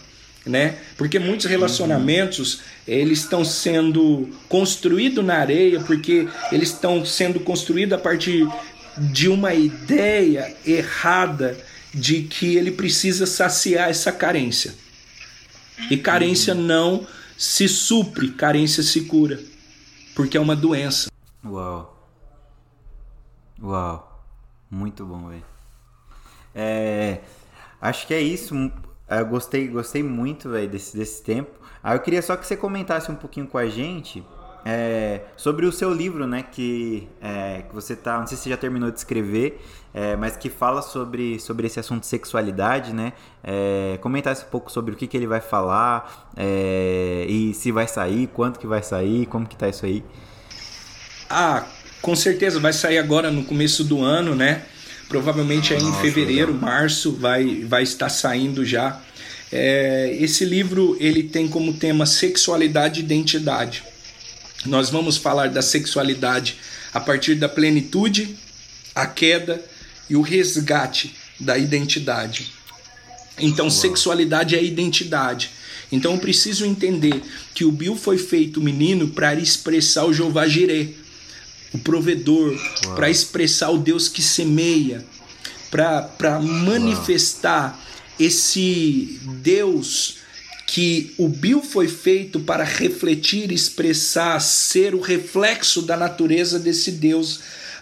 né? 0.45 0.75
Porque 0.97 1.19
muitos 1.19 1.45
relacionamentos 1.45 2.61
eles 2.87 3.19
estão 3.19 3.43
sendo 3.43 4.29
construídos 4.47 5.23
na 5.23 5.35
areia 5.35 5.79
porque 5.81 6.27
eles 6.51 6.69
estão 6.69 7.05
sendo 7.05 7.39
construídos 7.39 7.93
a 7.93 8.01
partir 8.01 8.47
de 8.97 9.27
uma 9.27 9.53
ideia 9.53 10.55
errada 10.65 11.57
de 11.93 12.23
que 12.23 12.55
ele 12.55 12.71
precisa 12.71 13.25
saciar 13.25 13.89
essa 13.89 14.11
carência. 14.11 14.73
E 15.89 15.97
carência 15.97 16.53
não 16.53 17.07
se 17.37 17.67
supre, 17.67 18.31
carência 18.31 18.81
se 18.81 19.05
cura. 19.05 19.39
porque 20.15 20.35
é 20.35 20.39
uma 20.39 20.55
doença. 20.55 21.11
Uau. 21.45 21.95
Uau. 23.61 24.25
Muito 24.69 25.05
bom, 25.05 25.29
velho. 25.29 25.45
É, 26.55 27.21
acho 27.79 28.07
que 28.07 28.15
é 28.15 28.19
isso. 28.19 28.55
Eu 29.07 29.25
gostei, 29.27 29.67
gostei 29.67 30.01
muito, 30.01 30.49
velho, 30.49 30.67
desse, 30.67 30.97
desse 30.97 31.21
tempo. 31.21 31.51
Aí 31.83 31.95
eu 31.95 32.01
queria 32.01 32.21
só 32.23 32.35
que 32.35 32.47
você 32.47 32.57
comentasse 32.57 33.11
um 33.11 33.15
pouquinho 33.15 33.45
com 33.45 33.59
a 33.59 33.69
gente 33.69 34.25
é, 34.69 35.21
sobre 35.37 35.65
o 35.65 35.71
seu 35.71 35.93
livro, 35.93 36.27
né? 36.27 36.43
Que, 36.51 37.07
é, 37.21 37.63
que 37.69 37.73
você 37.73 37.95
tá. 37.95 38.19
Não 38.19 38.27
sei 38.27 38.35
se 38.35 38.43
você 38.43 38.49
já 38.49 38.57
terminou 38.57 38.91
de 38.91 38.97
escrever, 38.97 39.61
é, 39.93 40.17
mas 40.17 40.35
que 40.35 40.49
fala 40.49 40.81
sobre, 40.81 41.39
sobre 41.39 41.67
esse 41.67 41.79
assunto 41.79 42.01
de 42.01 42.07
sexualidade, 42.07 42.91
né? 42.91 43.13
É, 43.41 43.97
comentasse 44.01 44.43
um 44.43 44.49
pouco 44.49 44.69
sobre 44.69 44.93
o 44.93 44.97
que, 44.97 45.07
que 45.07 45.15
ele 45.15 45.25
vai 45.25 45.39
falar 45.39 46.29
é, 46.35 47.25
e 47.29 47.53
se 47.53 47.71
vai 47.71 47.87
sair, 47.87 48.27
quanto 48.27 48.59
que 48.59 48.67
vai 48.67 48.83
sair, 48.83 49.25
como 49.27 49.47
que 49.47 49.55
tá 49.55 49.69
isso 49.69 49.85
aí. 49.85 50.03
Ah, 51.29 51.65
com 52.01 52.13
certeza 52.13 52.59
vai 52.59 52.73
sair 52.73 52.97
agora 52.97 53.31
no 53.31 53.45
começo 53.45 53.85
do 53.85 54.03
ano, 54.03 54.35
né? 54.35 54.65
Provavelmente 55.07 55.73
aí 55.73 55.81
Nossa, 55.81 55.97
em 55.97 56.01
fevereiro, 56.01 56.51
legal. 56.51 56.69
março 56.69 57.13
vai, 57.13 57.63
vai 57.63 57.83
estar 57.83 58.09
saindo 58.09 58.65
já. 58.65 58.99
É, 59.49 60.13
esse 60.19 60.43
livro 60.43 60.97
ele 60.99 61.23
tem 61.23 61.47
como 61.47 61.71
tema 61.71 62.05
sexualidade 62.05 62.99
e 62.99 63.03
identidade. 63.05 63.95
Nós 64.65 64.89
vamos 64.89 65.17
falar 65.17 65.49
da 65.49 65.61
sexualidade 65.61 66.57
a 66.93 66.99
partir 66.99 67.35
da 67.35 67.47
plenitude, 67.47 68.35
a 68.93 69.05
queda 69.05 69.63
e 70.09 70.15
o 70.15 70.21
resgate 70.21 71.15
da 71.39 71.57
identidade. 71.57 72.51
Então, 73.39 73.69
sexualidade 73.69 74.55
é 74.55 74.63
identidade. 74.63 75.51
Então, 75.91 76.13
eu 76.13 76.19
preciso 76.19 76.65
entender 76.65 77.21
que 77.53 77.63
o 77.63 77.71
Bill 77.71 77.95
foi 77.95 78.17
feito 78.17 78.59
menino 78.59 79.09
para 79.09 79.35
expressar 79.35 80.05
o 80.05 80.13
Jeová 80.13 80.47
Jireh, 80.47 80.95
o 81.73 81.77
provedor, 81.77 82.57
para 82.95 83.09
expressar 83.09 83.69
o 83.69 83.77
Deus 83.77 84.09
que 84.09 84.21
semeia, 84.21 85.05
para 85.69 86.39
manifestar 86.41 87.79
esse 88.19 89.19
Deus 89.41 90.17
que 90.67 91.13
o 91.17 91.27
Bill 91.27 91.63
foi 91.63 91.87
feito 91.87 92.39
para 92.39 92.63
refletir, 92.63 93.51
expressar, 93.51 94.39
ser 94.39 94.93
o 94.93 95.01
reflexo 95.01 95.81
da 95.81 95.97
natureza 95.97 96.59
desse 96.59 96.91
Deus, 96.91 97.39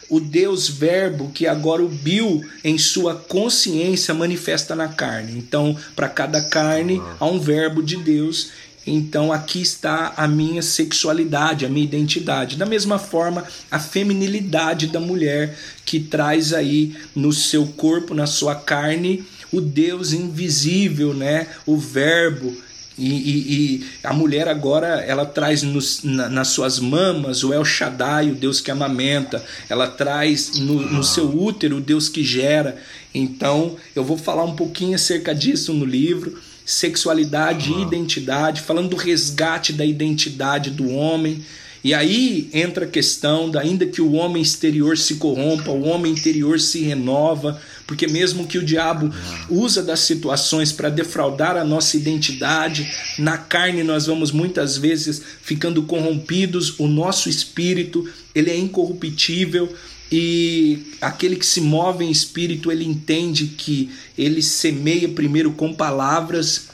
o 0.08 0.22
Deus 0.22 0.70
Verbo 0.70 1.32
que 1.34 1.48
agora 1.48 1.84
o 1.84 1.90
Bill 1.90 2.46
em 2.64 2.78
sua 2.78 3.16
consciência 3.16 4.14
manifesta 4.14 4.76
na 4.76 4.88
carne. 4.88 5.38
Então, 5.38 5.76
para 5.96 6.08
cada 6.08 6.42
carne 6.42 7.02
há 7.20 7.26
um 7.26 7.40
verbo 7.40 7.84
de 7.84 7.98
Deus 7.98 8.52
então 8.88 9.34
aqui 9.34 9.62
está 9.62 10.14
a 10.16 10.28
minha 10.28 10.62
sexualidade, 10.62 11.66
a 11.66 11.70
minha 11.70 11.86
identidade. 11.86 12.56
Da 12.56 12.66
mesma 12.66 13.00
forma, 13.00 13.44
a 13.72 13.80
feminilidade 13.80 14.88
da 14.88 15.00
mulher 15.00 15.58
que 15.84 16.00
traz 16.00 16.54
aí 16.54 16.96
no 17.16 17.34
seu 17.34 17.66
corpo, 17.66 18.14
na 18.14 18.28
sua 18.28 18.54
carne, 18.54 19.26
o 19.52 19.60
Deus 19.60 20.14
invisível, 20.14 21.14
né? 21.14 21.48
O 21.66 21.78
Verbo. 21.78 22.56
E, 22.98 23.10
e, 23.10 23.54
e 23.76 23.86
a 24.04 24.14
mulher 24.14 24.48
agora 24.48 25.02
ela 25.02 25.26
traz 25.26 25.64
nos, 25.64 26.02
na, 26.04 26.30
nas 26.30 26.50
suas 26.50 26.80
mamas 26.80 27.44
o 27.44 27.54
El 27.54 27.66
Shaddai, 27.66 28.32
o 28.32 28.36
Deus 28.36 28.62
que 28.62 28.72
amamenta, 28.72 29.44
ela 29.70 29.88
traz 29.88 30.58
no, 30.60 30.82
no 30.82 31.04
seu 31.04 31.30
útero 31.30 31.78
o 31.78 31.82
Deus 31.82 32.08
que 32.08 32.24
gera. 32.24 32.78
Então 33.14 33.76
eu 33.96 34.04
vou 34.04 34.18
falar 34.18 34.44
um 34.44 34.56
pouquinho 34.56 34.96
acerca 34.96 35.36
disso 35.36 35.74
no 35.74 35.86
livro. 35.86 36.40
Sexualidade 36.66 37.72
e 37.72 37.82
identidade, 37.84 38.62
falando 38.62 38.90
do 38.90 38.96
resgate 38.96 39.72
da 39.72 39.86
identidade 39.86 40.72
do 40.72 40.90
homem. 40.90 41.46
E 41.86 41.94
aí 41.94 42.50
entra 42.52 42.86
a 42.86 42.88
questão 42.88 43.48
da 43.48 43.62
ainda 43.62 43.86
que 43.86 44.02
o 44.02 44.14
homem 44.14 44.42
exterior 44.42 44.98
se 44.98 45.18
corrompa, 45.18 45.70
o 45.70 45.84
homem 45.84 46.14
interior 46.14 46.60
se 46.60 46.80
renova, 46.80 47.62
porque 47.86 48.08
mesmo 48.08 48.48
que 48.48 48.58
o 48.58 48.66
diabo 48.66 49.14
usa 49.48 49.84
das 49.84 50.00
situações 50.00 50.72
para 50.72 50.90
defraudar 50.90 51.56
a 51.56 51.64
nossa 51.64 51.96
identidade, 51.96 52.92
na 53.20 53.38
carne 53.38 53.84
nós 53.84 54.08
vamos 54.08 54.32
muitas 54.32 54.80
vezes 54.80 55.22
ficando 55.44 55.84
corrompidos, 55.84 56.74
o 56.80 56.88
nosso 56.88 57.30
espírito, 57.30 58.10
ele 58.34 58.50
é 58.50 58.58
incorruptível, 58.58 59.72
e 60.12 60.92
aquele 61.00 61.36
que 61.36 61.46
se 61.46 61.62
move 61.62 62.04
em 62.04 62.10
espírito, 62.10 62.72
ele 62.72 62.84
entende 62.84 63.46
que 63.46 63.92
ele 64.18 64.42
semeia 64.42 65.08
primeiro 65.08 65.52
com 65.52 65.72
palavras, 65.72 66.66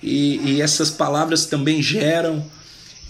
e, 0.00 0.36
e 0.44 0.62
essas 0.62 0.88
palavras 0.88 1.46
também 1.46 1.82
geram. 1.82 2.48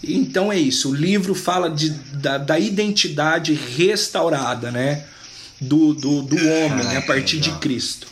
Então 0.03 0.51
é 0.53 0.57
isso, 0.57 0.91
o 0.91 0.95
livro 0.95 1.35
fala 1.35 1.71
de, 1.71 1.91
da, 1.91 2.38
da 2.38 2.59
identidade 2.59 3.55
restaurada, 3.55 4.71
né? 4.71 5.07
Do, 5.61 5.95
do, 5.95 6.23
do 6.23 6.37
homem, 6.37 6.69
Caraca, 6.71 6.88
né? 6.88 6.97
a 6.97 7.03
partir 7.03 7.37
legal. 7.37 7.55
de 7.55 7.61
Cristo. 7.61 8.09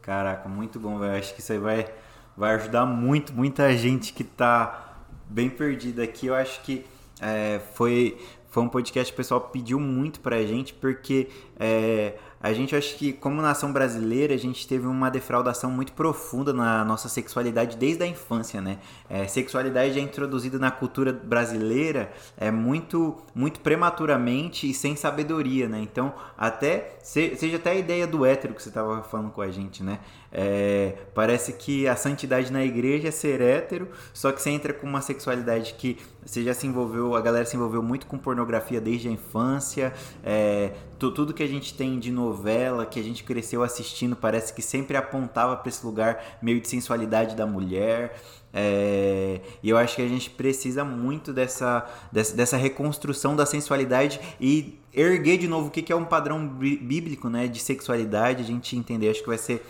Caraca, 0.00 0.48
muito 0.48 0.80
bom, 0.80 0.98
velho. 0.98 1.18
Acho 1.18 1.34
que 1.34 1.40
isso 1.40 1.52
aí 1.52 1.58
vai, 1.58 1.86
vai 2.34 2.54
ajudar 2.54 2.86
muito, 2.86 3.34
muita 3.34 3.76
gente 3.76 4.14
que 4.14 4.24
tá 4.24 4.96
bem 5.28 5.50
perdida 5.50 6.02
aqui. 6.02 6.28
Eu 6.28 6.34
acho 6.34 6.62
que 6.62 6.86
é, 7.20 7.60
foi, 7.74 8.18
foi 8.48 8.62
um 8.62 8.68
podcast 8.70 9.12
que 9.12 9.14
o 9.14 9.18
pessoal 9.18 9.40
pediu 9.42 9.78
muito 9.78 10.20
pra 10.20 10.40
gente, 10.46 10.72
porque 10.72 11.28
é, 11.60 12.14
a 12.40 12.52
gente 12.52 12.74
acha 12.74 12.94
que, 12.96 13.12
como 13.12 13.42
nação 13.42 13.72
brasileira, 13.72 14.34
a 14.34 14.38
gente 14.38 14.66
teve 14.66 14.86
uma 14.86 15.10
defraudação 15.10 15.70
muito 15.70 15.92
profunda 15.92 16.52
na 16.52 16.84
nossa 16.84 17.08
sexualidade 17.08 17.76
desde 17.76 18.04
a 18.04 18.06
infância, 18.06 18.60
né? 18.60 18.78
É, 19.08 19.26
sexualidade 19.26 19.98
é 19.98 20.02
introduzida 20.02 20.58
na 20.58 20.70
cultura 20.70 21.12
brasileira 21.12 22.12
é 22.36 22.50
muito, 22.50 23.16
muito 23.34 23.60
prematuramente 23.60 24.70
e 24.70 24.74
sem 24.74 24.94
sabedoria, 24.94 25.68
né? 25.68 25.80
Então, 25.80 26.14
até 26.36 26.96
seja 27.02 27.56
até 27.56 27.70
a 27.70 27.74
ideia 27.74 28.06
do 28.06 28.24
hétero 28.24 28.54
que 28.54 28.62
você 28.62 28.68
estava 28.68 29.02
falando 29.02 29.30
com 29.30 29.40
a 29.40 29.50
gente, 29.50 29.82
né? 29.82 29.98
É, 30.30 30.94
parece 31.14 31.54
que 31.54 31.88
a 31.88 31.96
santidade 31.96 32.52
na 32.52 32.62
igreja 32.62 33.08
é 33.08 33.10
ser 33.10 33.40
hétero, 33.40 33.88
só 34.12 34.30
que 34.30 34.42
você 34.42 34.50
entra 34.50 34.72
com 34.74 34.86
uma 34.86 35.00
sexualidade 35.00 35.74
que 35.74 35.96
você 36.24 36.42
já 36.42 36.52
se 36.52 36.66
envolveu, 36.66 37.16
a 37.16 37.20
galera 37.20 37.46
se 37.46 37.56
envolveu 37.56 37.82
muito 37.82 38.06
com 38.06 38.18
pornografia 38.18 38.80
desde 38.80 39.08
a 39.08 39.10
infância, 39.10 39.94
é, 40.22 40.72
tudo 40.98 41.32
que 41.32 41.42
a 41.42 41.46
gente 41.46 41.72
tem 41.72 41.98
de 41.98 42.12
novela, 42.12 42.84
que 42.84 43.00
a 43.00 43.02
gente 43.02 43.24
cresceu 43.24 43.62
assistindo, 43.62 44.14
parece 44.14 44.52
que 44.52 44.60
sempre 44.60 44.96
apontava 44.96 45.56
para 45.56 45.68
esse 45.68 45.84
lugar 45.84 46.38
meio 46.42 46.60
de 46.60 46.68
sensualidade 46.68 47.34
da 47.34 47.46
mulher. 47.46 48.20
É, 48.52 49.40
e 49.62 49.68
eu 49.68 49.76
acho 49.76 49.96
que 49.96 50.02
a 50.02 50.08
gente 50.08 50.30
precisa 50.30 50.82
muito 50.82 51.32
dessa, 51.32 51.86
dessa, 52.10 52.34
dessa, 52.34 52.56
reconstrução 52.56 53.36
da 53.36 53.44
sensualidade 53.44 54.18
e 54.40 54.78
erguer 54.92 55.36
de 55.36 55.46
novo 55.46 55.68
o 55.68 55.70
que, 55.70 55.82
que 55.82 55.92
é 55.92 55.96
um 55.96 56.04
padrão 56.04 56.48
bíblico 56.48 57.28
né, 57.28 57.46
de 57.46 57.60
sexualidade, 57.60 58.42
a 58.42 58.46
gente 58.46 58.74
entender. 58.74 59.10
Acho 59.10 59.20
que 59.20 59.28
vai 59.28 59.38
ser, 59.38 59.64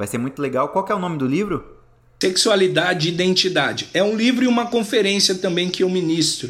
vai 0.00 0.06
ser 0.06 0.16
muito 0.16 0.40
legal. 0.40 0.70
Qual 0.70 0.86
é 0.88 0.94
o 0.94 0.98
nome 0.98 1.18
do 1.18 1.26
livro? 1.26 1.62
Sexualidade 2.18 3.08
e 3.08 3.12
Identidade. 3.12 3.86
É 3.92 4.02
um 4.02 4.16
livro 4.16 4.42
e 4.42 4.48
uma 4.48 4.64
conferência 4.64 5.34
também 5.34 5.68
que 5.68 5.82
eu 5.82 5.90
ministro. 5.90 6.48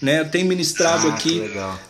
Né? 0.00 0.20
Eu 0.20 0.28
tenho 0.28 0.46
ministrado 0.46 1.08
ah, 1.08 1.14
aqui 1.14 1.42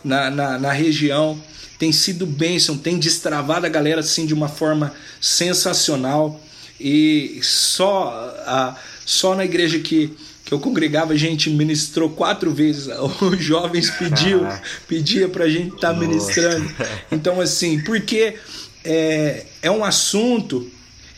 na, 0.03 0.31
na, 0.31 0.57
na 0.57 0.71
região 0.71 1.39
tem 1.77 1.91
sido 1.91 2.25
bênção, 2.25 2.77
tem 2.77 2.97
destravado 2.97 3.67
a 3.67 3.69
galera 3.69 3.99
assim 3.99 4.25
de 4.25 4.33
uma 4.33 4.47
forma 4.47 4.91
sensacional. 5.21 6.41
E 6.79 7.39
só, 7.43 8.35
a, 8.47 8.75
só 9.05 9.35
na 9.35 9.45
igreja 9.45 9.77
que, 9.77 10.17
que 10.43 10.51
eu 10.51 10.59
congregava, 10.59 11.13
a 11.13 11.17
gente 11.17 11.47
ministrou 11.47 12.09
quatro 12.09 12.51
vezes. 12.51 12.87
Os 13.21 13.39
jovens 13.39 13.91
pediu, 13.91 14.47
pedia 14.87 15.29
para 15.29 15.43
a 15.43 15.49
gente 15.49 15.75
estar 15.75 15.93
tá 15.93 15.99
ministrando. 15.99 16.67
Então, 17.11 17.39
assim, 17.39 17.81
porque 17.81 18.35
é, 18.83 19.45
é 19.61 19.69
um 19.69 19.85
assunto 19.85 20.71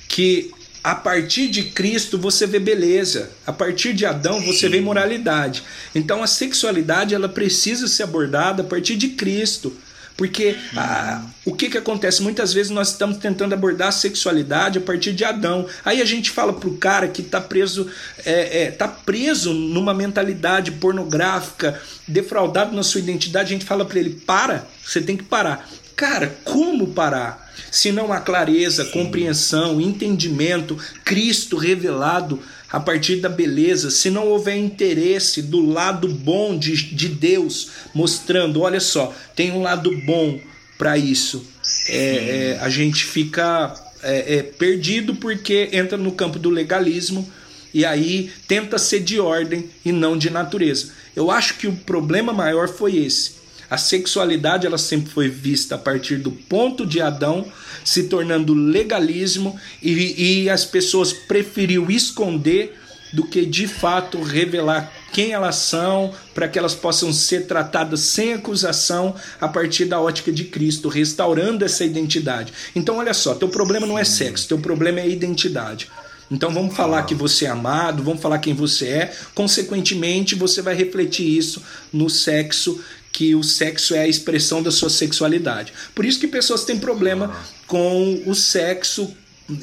que 0.07 0.51
a 0.83 0.93
partir 0.93 1.47
de 1.47 1.63
Cristo 1.63 2.15
você 2.17 2.45
vê 2.45 2.59
beleza, 2.59 3.31
a 3.45 3.51
partir 3.51 3.91
de 3.91 4.05
Adão 4.05 4.39
você 4.39 4.69
vê 4.69 4.79
moralidade. 4.79 5.63
Então 5.95 6.21
a 6.21 6.27
sexualidade 6.27 7.15
ela 7.15 7.27
precisa 7.27 7.87
ser 7.87 8.03
abordada 8.03 8.61
a 8.61 8.65
partir 8.65 8.95
de 8.95 9.09
Cristo. 9.09 9.75
Porque 10.17 10.55
ah, 10.77 11.25
o 11.43 11.53
que, 11.53 11.69
que 11.69 11.77
acontece? 11.77 12.21
Muitas 12.21 12.53
vezes 12.53 12.71
nós 12.71 12.91
estamos 12.91 13.17
tentando 13.17 13.53
abordar 13.53 13.89
a 13.89 13.91
sexualidade 13.91 14.77
a 14.77 14.81
partir 14.81 15.11
de 15.11 15.25
Adão. 15.25 15.67
Aí 15.83 16.01
a 16.01 16.05
gente 16.05 16.29
fala 16.29 16.53
pro 16.53 16.77
cara 16.77 17.07
que 17.07 17.21
está 17.21 17.41
preso, 17.41 17.89
é, 18.23 18.63
é, 18.63 18.71
tá 18.71 18.87
preso 18.87 19.53
numa 19.53 19.93
mentalidade 19.93 20.71
pornográfica, 20.71 21.81
defraudado 22.07 22.73
na 22.73 22.83
sua 22.83 23.01
identidade, 23.01 23.47
a 23.47 23.57
gente 23.57 23.65
fala 23.65 23.83
para 23.83 23.99
ele: 23.99 24.11
para, 24.25 24.65
você 24.85 25.01
tem 25.01 25.17
que 25.17 25.23
parar. 25.23 25.67
Cara, 25.95 26.35
como 26.43 26.87
parar? 26.87 27.53
Se 27.71 27.91
não 27.91 28.11
há 28.11 28.19
clareza, 28.19 28.85
compreensão, 28.85 29.79
entendimento, 29.79 30.77
Cristo 31.03 31.57
revelado 31.57 32.39
a 32.71 32.79
partir 32.79 33.17
da 33.17 33.29
beleza, 33.29 33.89
se 33.89 34.09
não 34.09 34.27
houver 34.27 34.57
interesse 34.57 35.41
do 35.41 35.65
lado 35.65 36.07
bom 36.09 36.57
de, 36.57 36.75
de 36.93 37.07
Deus, 37.07 37.69
mostrando, 37.93 38.61
olha 38.61 38.79
só, 38.79 39.15
tem 39.33 39.51
um 39.51 39.61
lado 39.61 39.95
bom 40.05 40.39
para 40.77 40.97
isso, 40.97 41.45
é, 41.87 42.57
é, 42.57 42.59
a 42.59 42.69
gente 42.69 43.05
fica 43.05 43.73
é, 44.03 44.35
é, 44.37 44.43
perdido 44.43 45.15
porque 45.15 45.69
entra 45.71 45.97
no 45.97 46.11
campo 46.11 46.37
do 46.37 46.49
legalismo 46.49 47.29
e 47.73 47.85
aí 47.85 48.31
tenta 48.47 48.77
ser 48.77 48.99
de 49.01 49.19
ordem 49.19 49.69
e 49.83 49.91
não 49.91 50.17
de 50.17 50.29
natureza. 50.29 50.89
Eu 51.15 51.31
acho 51.31 51.55
que 51.55 51.67
o 51.67 51.75
problema 51.75 52.33
maior 52.33 52.67
foi 52.67 52.97
esse. 52.97 53.44
A 53.69 53.77
sexualidade 53.77 54.65
ela 54.65 54.77
sempre 54.77 55.11
foi 55.11 55.29
vista 55.29 55.75
a 55.75 55.77
partir 55.77 56.17
do 56.17 56.31
ponto 56.31 56.85
de 56.85 57.01
Adão, 57.01 57.45
se 57.83 58.03
tornando 58.03 58.53
legalismo 58.53 59.59
e, 59.81 60.43
e 60.43 60.49
as 60.49 60.65
pessoas 60.65 61.13
preferiu 61.13 61.89
esconder 61.89 62.77
do 63.13 63.25
que 63.25 63.45
de 63.45 63.67
fato 63.67 64.21
revelar 64.21 64.91
quem 65.13 65.31
elas 65.31 65.55
são, 65.55 66.13
para 66.33 66.47
que 66.47 66.59
elas 66.59 66.75
possam 66.75 67.13
ser 67.13 67.47
tratadas 67.47 68.01
sem 68.01 68.33
acusação 68.33 69.15
a 69.39 69.47
partir 69.47 69.85
da 69.85 70.01
ótica 70.01 70.31
de 70.31 70.43
Cristo, 70.43 70.89
restaurando 70.89 71.63
essa 71.63 71.85
identidade. 71.85 72.51
Então, 72.75 72.97
olha 72.97 73.13
só, 73.13 73.33
teu 73.33 73.47
problema 73.47 73.87
não 73.87 73.97
é 73.97 74.03
sexo, 74.03 74.49
teu 74.49 74.59
problema 74.59 74.99
é 74.99 75.07
identidade. 75.07 75.89
Então 76.29 76.51
vamos 76.51 76.75
falar 76.75 77.03
que 77.03 77.13
você 77.13 77.45
é 77.45 77.49
amado, 77.49 78.03
vamos 78.03 78.21
falar 78.21 78.39
quem 78.39 78.53
você 78.53 78.87
é. 78.87 79.13
Consequentemente, 79.35 80.33
você 80.33 80.61
vai 80.61 80.73
refletir 80.73 81.25
isso 81.25 81.61
no 81.93 82.09
sexo, 82.09 82.83
que 83.15 83.33
o 83.33 83.41
sexo 83.41 83.95
é 83.95 84.01
a 84.01 84.07
expressão 84.09 84.61
da 84.61 84.69
sua 84.69 84.89
sexualidade. 84.89 85.71
Por 85.95 86.03
isso 86.03 86.19
que 86.19 86.27
pessoas 86.27 86.65
têm 86.65 86.77
problema 86.77 87.33
com 87.65 88.21
o 88.25 88.35
sexo 88.35 89.15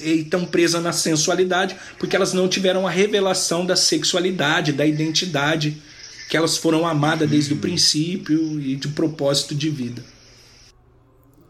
e 0.02 0.20
estão 0.20 0.46
presas 0.46 0.82
na 0.82 0.90
sensualidade, 0.90 1.76
porque 1.98 2.16
elas 2.16 2.32
não 2.32 2.48
tiveram 2.48 2.86
a 2.86 2.90
revelação 2.90 3.66
da 3.66 3.76
sexualidade, 3.76 4.72
da 4.72 4.86
identidade, 4.86 5.76
que 6.30 6.36
elas 6.36 6.56
foram 6.56 6.86
amadas 6.86 7.28
desde 7.28 7.52
o 7.52 7.58
princípio 7.58 8.58
e 8.58 8.74
de 8.74 8.88
propósito 8.88 9.54
de 9.54 9.68
vida. 9.68 10.02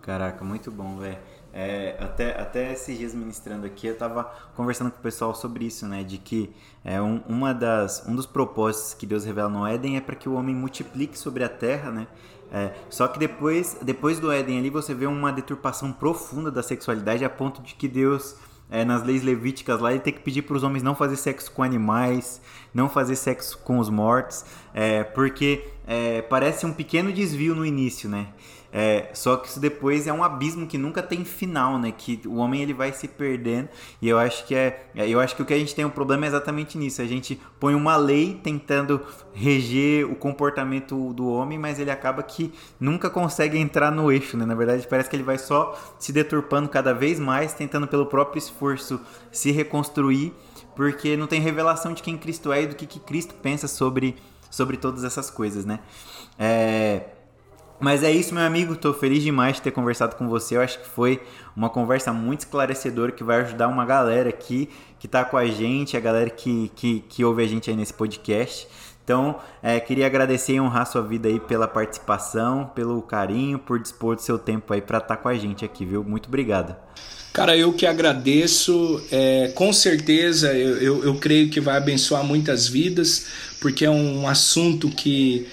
Caraca, 0.03 0.45
muito 0.45 0.73
bom, 0.73 0.99
velho. 0.99 1.19
É, 1.55 1.97
até, 2.01 2.41
até 2.41 2.73
esses 2.73 2.97
dias 2.97 3.15
ministrando 3.15 3.67
aqui, 3.67 3.87
eu 3.87 3.97
tava 3.97 4.25
conversando 4.57 4.91
com 4.91 4.99
o 4.99 5.03
pessoal 5.03 5.35
sobre 5.35 5.67
isso, 5.67 5.87
né? 5.87 6.03
De 6.03 6.17
que 6.17 6.51
é 6.83 7.01
um, 7.01 7.21
uma 7.29 7.53
das, 7.53 8.05
um 8.09 8.17
dos 8.17 8.25
propósitos 8.25 8.95
que 8.95 9.05
Deus 9.05 9.25
revela 9.25 9.51
no 9.51 9.67
Éden 9.67 9.99
é 9.99 10.01
para 10.01 10.17
que 10.17 10.29
o 10.29 10.33
homem 10.33 10.55
multiplique 10.55 11.19
sobre 11.19 11.45
a 11.45 11.49
terra, 11.49 11.91
né? 11.91 12.07
É, 12.51 12.73
só 12.91 13.09
que 13.09 13.19
depois, 13.19 13.79
depois 13.83 14.19
do 14.19 14.31
Éden 14.31 14.59
ali 14.59 14.71
você 14.71 14.95
vê 14.95 15.07
uma 15.07 15.33
deturpação 15.33 15.91
profunda 15.91 16.51
da 16.51 16.63
sexualidade 16.63 17.25
a 17.25 17.31
ponto 17.31 17.63
de 17.63 17.75
que 17.75 17.89
Deus, 17.89 18.37
é, 18.71 18.85
nas 18.85 19.03
leis 19.03 19.23
levíticas 19.23 19.81
lá, 19.81 19.91
ele 19.91 20.01
tem 20.01 20.13
que 20.13 20.21
pedir 20.21 20.43
para 20.43 20.57
os 20.57 20.63
homens 20.63 20.83
não 20.83 20.95
fazer 20.95 21.17
sexo 21.17 21.51
com 21.51 21.63
animais, 21.63 22.43
não 22.73 22.89
fazer 22.89 23.17
sexo 23.17 23.59
com 23.59 23.79
os 23.79 23.89
mortos, 23.89 24.45
é, 24.75 25.03
porque 25.03 25.67
é, 25.87 26.23
parece 26.23 26.67
um 26.67 26.73
pequeno 26.73 27.13
desvio 27.13 27.55
no 27.55 27.65
início, 27.65 28.09
né? 28.09 28.29
É, 28.75 29.11
só 29.13 29.37
que 29.37 29.49
isso 29.49 29.61
depois 29.61 30.07
é 30.07 30.13
um 30.13 30.25
abismo 30.25 30.67
que 30.67 30.79
nunca 30.79 31.03
tem 31.03 31.27
final, 31.27 31.79
né? 31.79 31.93
Que 31.93 32.23
o 32.25 32.37
homem 32.37 32.63
ele 32.63 32.73
vai 32.73 32.91
se 32.91 33.07
perdendo. 33.07 33.69
E 34.01 34.09
eu 34.09 34.19
acho 34.19 34.47
que 34.47 34.55
é, 34.55 34.87
é, 34.95 35.07
eu 35.07 35.21
acho 35.21 35.37
que 35.37 35.43
o 35.43 35.45
que 35.45 35.53
a 35.53 35.59
gente 35.59 35.75
tem 35.75 35.85
um 35.85 35.91
problema 35.91 36.25
é 36.25 36.29
exatamente 36.29 36.79
nisso. 36.79 37.03
A 37.03 37.05
gente 37.05 37.39
põe 37.61 37.75
uma 37.75 37.97
lei 37.97 38.41
tentando 38.43 39.03
reger 39.35 40.11
o 40.11 40.17
comportamento 40.17 41.13
do 41.13 41.29
homem, 41.29 41.59
mas 41.59 41.79
ele 41.79 41.91
acaba 41.91 42.23
que 42.23 42.51
nunca 42.81 43.11
consegue 43.11 43.59
entrar 43.59 43.91
no 43.91 44.11
eixo, 44.11 44.39
né? 44.39 44.47
Na 44.47 44.55
verdade, 44.55 44.87
parece 44.89 45.11
que 45.11 45.17
ele 45.17 45.23
vai 45.23 45.37
só 45.37 45.79
se 45.99 46.11
deturpando 46.11 46.71
cada 46.71 46.95
vez 46.95 47.21
mais, 47.21 47.53
tentando 47.53 47.87
pelo 47.87 48.07
próprio 48.07 48.39
esforço 48.39 48.99
se 49.31 49.53
reconstruir, 49.53 50.33
porque 50.75 51.15
não 51.15 51.27
tem 51.27 51.43
revelação 51.43 51.93
de 51.93 52.03
quem 52.03 52.17
Cristo 52.17 52.51
é 52.51 52.63
e 52.63 52.67
do 52.69 52.75
que, 52.75 52.87
que 52.87 53.01
Cristo 53.01 53.35
pensa 53.35 53.69
sobre 53.69 54.17
sobre 54.53 54.77
todas 54.77 55.03
essas 55.03 55.31
coisas, 55.31 55.65
né? 55.65 55.81
É, 56.39 57.07
mas 57.83 58.05
é 58.05 58.11
isso, 58.13 58.33
meu 58.33 58.45
amigo. 58.45 58.75
Estou 58.75 58.95
feliz 58.95 59.23
demais 59.23 59.57
de 59.57 59.63
ter 59.63 59.73
conversado 59.73 60.15
com 60.15 60.29
você. 60.29 60.57
Eu 60.57 60.61
acho 60.61 60.79
que 60.79 60.89
foi 60.89 61.21
uma 61.57 61.69
conversa 61.69 62.13
muito 62.13 62.41
esclarecedora 62.41 63.11
que 63.11 63.25
vai 63.25 63.41
ajudar 63.41 63.67
uma 63.69 63.85
galera 63.85 64.29
aqui 64.29 64.69
que 65.01 65.07
está 65.07 65.25
com 65.25 65.37
a 65.37 65.47
gente, 65.47 65.97
a 65.97 66.01
galera 66.01 66.31
que, 66.31 66.71
que, 66.77 67.01
que 67.09 67.25
ouve 67.25 67.43
a 67.43 67.47
gente 67.47 67.69
aí 67.69 67.77
nesse 67.77 67.93
podcast. 67.93 68.69
Então, 69.03 69.41
é, 69.61 69.81
queria 69.81 70.07
agradecer 70.07 70.55
e 70.55 70.61
honrar 70.61 70.87
sua 70.87 71.03
vida 71.03 71.29
aí 71.29 71.41
pela 71.41 71.67
participação, 71.67 72.71
pelo 72.73 73.03
carinho, 73.03 73.59
por 73.59 73.81
dispor 73.81 74.15
do 74.15 74.23
seu 74.23 74.39
tempo 74.39 74.73
aí 74.73 74.81
para 74.81 74.99
estar 74.99 75.17
tá 75.17 75.21
com 75.21 75.29
a 75.29 75.35
gente 75.35 75.65
aqui, 75.65 75.85
viu? 75.85 76.05
Muito 76.05 76.29
obrigado. 76.29 76.77
Cara, 77.33 77.57
eu 77.57 77.73
que 77.73 77.85
agradeço. 77.85 79.03
É, 79.11 79.51
com 79.57 79.73
certeza, 79.73 80.53
eu, 80.55 80.77
eu, 80.77 81.05
eu 81.05 81.15
creio 81.17 81.51
que 81.51 81.61
vai 81.61 81.77
abençoar 81.79 82.23
muitas 82.23 82.69
vidas, 82.69 83.27
porque 83.61 83.85
é 83.85 83.91
um 83.91 84.29
assunto 84.29 84.89
que 84.89 85.49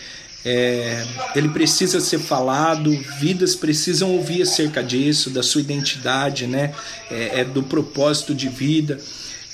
é, 0.46 1.06
ele 1.36 1.50
precisa 1.50 2.00
ser 2.00 2.20
falado, 2.20 2.92
vidas 3.20 3.56
precisam 3.56 4.12
ouvir 4.12 4.42
acerca 4.42 4.82
disso, 4.82 5.30
da 5.30 5.44
sua 5.44 5.62
identidade, 5.62 6.48
né? 6.48 6.74
É, 7.12 7.42
é 7.42 7.44
do 7.44 7.62
propósito 7.62 8.34
de 8.34 8.48
vida. 8.48 9.00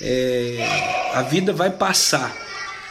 É, 0.00 1.10
a 1.14 1.22
vida 1.22 1.52
vai 1.52 1.70
passar, 1.70 2.36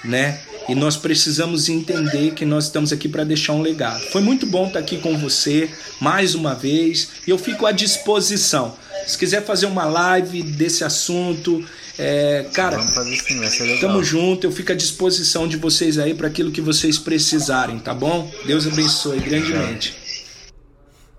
né? 0.04 0.40
E 0.68 0.74
nós 0.74 0.98
precisamos 0.98 1.70
entender 1.70 2.34
que 2.34 2.46
nós 2.46 2.66
estamos 2.66 2.92
aqui 2.92 3.08
para 3.08 3.24
deixar 3.24 3.54
um 3.54 3.62
legado. 3.62 4.02
Foi 4.12 4.22
muito 4.22 4.46
bom 4.46 4.68
estar 4.68 4.80
aqui 4.80 4.98
com 4.98 5.18
você 5.18 5.70
mais 6.02 6.34
uma 6.34 6.56
vez 6.56 7.10
e 7.28 7.30
eu 7.30 7.38
fico 7.38 7.66
à 7.66 7.72
disposição. 7.72 8.76
Se 9.06 9.18
quiser 9.18 9.46
fazer 9.46 9.68
uma 9.68 9.86
live 9.86 10.42
desse 10.42 10.84
assunto, 10.84 11.64
é, 12.00 12.48
cara, 12.54 12.82
sim, 12.82 13.80
tamo 13.80 14.04
junto, 14.04 14.48
eu 14.48 14.52
fico 14.52 14.72
à 14.72 14.76
disposição 14.76 15.48
de 15.48 15.58
vocês 15.58 16.00
aí 16.00 16.16
para 16.16 16.28
aquilo 16.28 16.52
que 16.52 16.62
vocês 16.62 16.98
precisarem, 16.98 17.78
tá 17.78 17.94
bom? 17.94 18.32
Deus 18.46 18.66
abençoe 18.66 19.20
grandemente. 19.20 19.96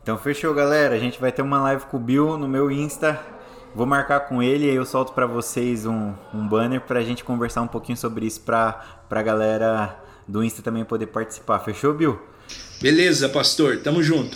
Então 0.03 0.19
fechou, 0.19 0.55
galera. 0.55 0.95
A 0.95 0.99
gente 0.99 1.21
vai 1.21 1.33
ter 1.33 1.43
uma 1.43 1.61
live 1.63 1.85
com 1.87 1.97
o 1.97 2.01
Bill 2.01 2.37
no 2.39 2.47
meu 2.47 2.71
Insta. 2.71 3.36
Vou 3.77 3.85
marcar 3.85 4.21
com 4.21 4.43
ele 4.43 4.65
e 4.65 4.75
eu 4.75 4.87
solto 4.87 5.13
para 5.13 5.27
vocês 5.27 5.85
um, 5.85 6.15
um 6.33 6.49
banner 6.49 6.81
pra 6.81 7.03
gente 7.03 7.23
conversar 7.23 7.61
um 7.61 7.67
pouquinho 7.67 7.99
sobre 7.99 8.25
isso 8.25 8.41
pra, 8.41 9.03
pra 9.07 9.21
galera 9.21 10.03
do 10.27 10.43
Insta 10.43 10.63
também 10.63 10.83
poder 10.83 11.09
participar. 11.09 11.59
Fechou, 11.59 11.93
Bill? 11.93 12.19
Beleza, 12.81 13.29
pastor. 13.29 13.83
Tamo 13.83 14.03
junto. 14.03 14.35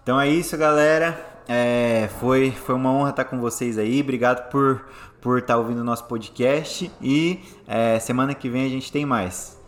Então 0.00 0.20
é 0.20 0.28
isso, 0.28 0.56
galera. 0.56 1.42
É, 1.48 2.08
foi, 2.20 2.52
foi 2.52 2.76
uma 2.76 2.92
honra 2.92 3.10
estar 3.10 3.24
com 3.24 3.40
vocês 3.40 3.76
aí. 3.76 4.00
Obrigado 4.00 4.48
por, 4.48 4.86
por 5.20 5.40
estar 5.40 5.56
ouvindo 5.56 5.80
o 5.80 5.84
nosso 5.84 6.04
podcast. 6.04 6.88
E 7.02 7.40
é, 7.66 7.98
semana 7.98 8.32
que 8.32 8.48
vem 8.48 8.64
a 8.64 8.68
gente 8.68 8.92
tem 8.92 9.04
mais. 9.04 9.60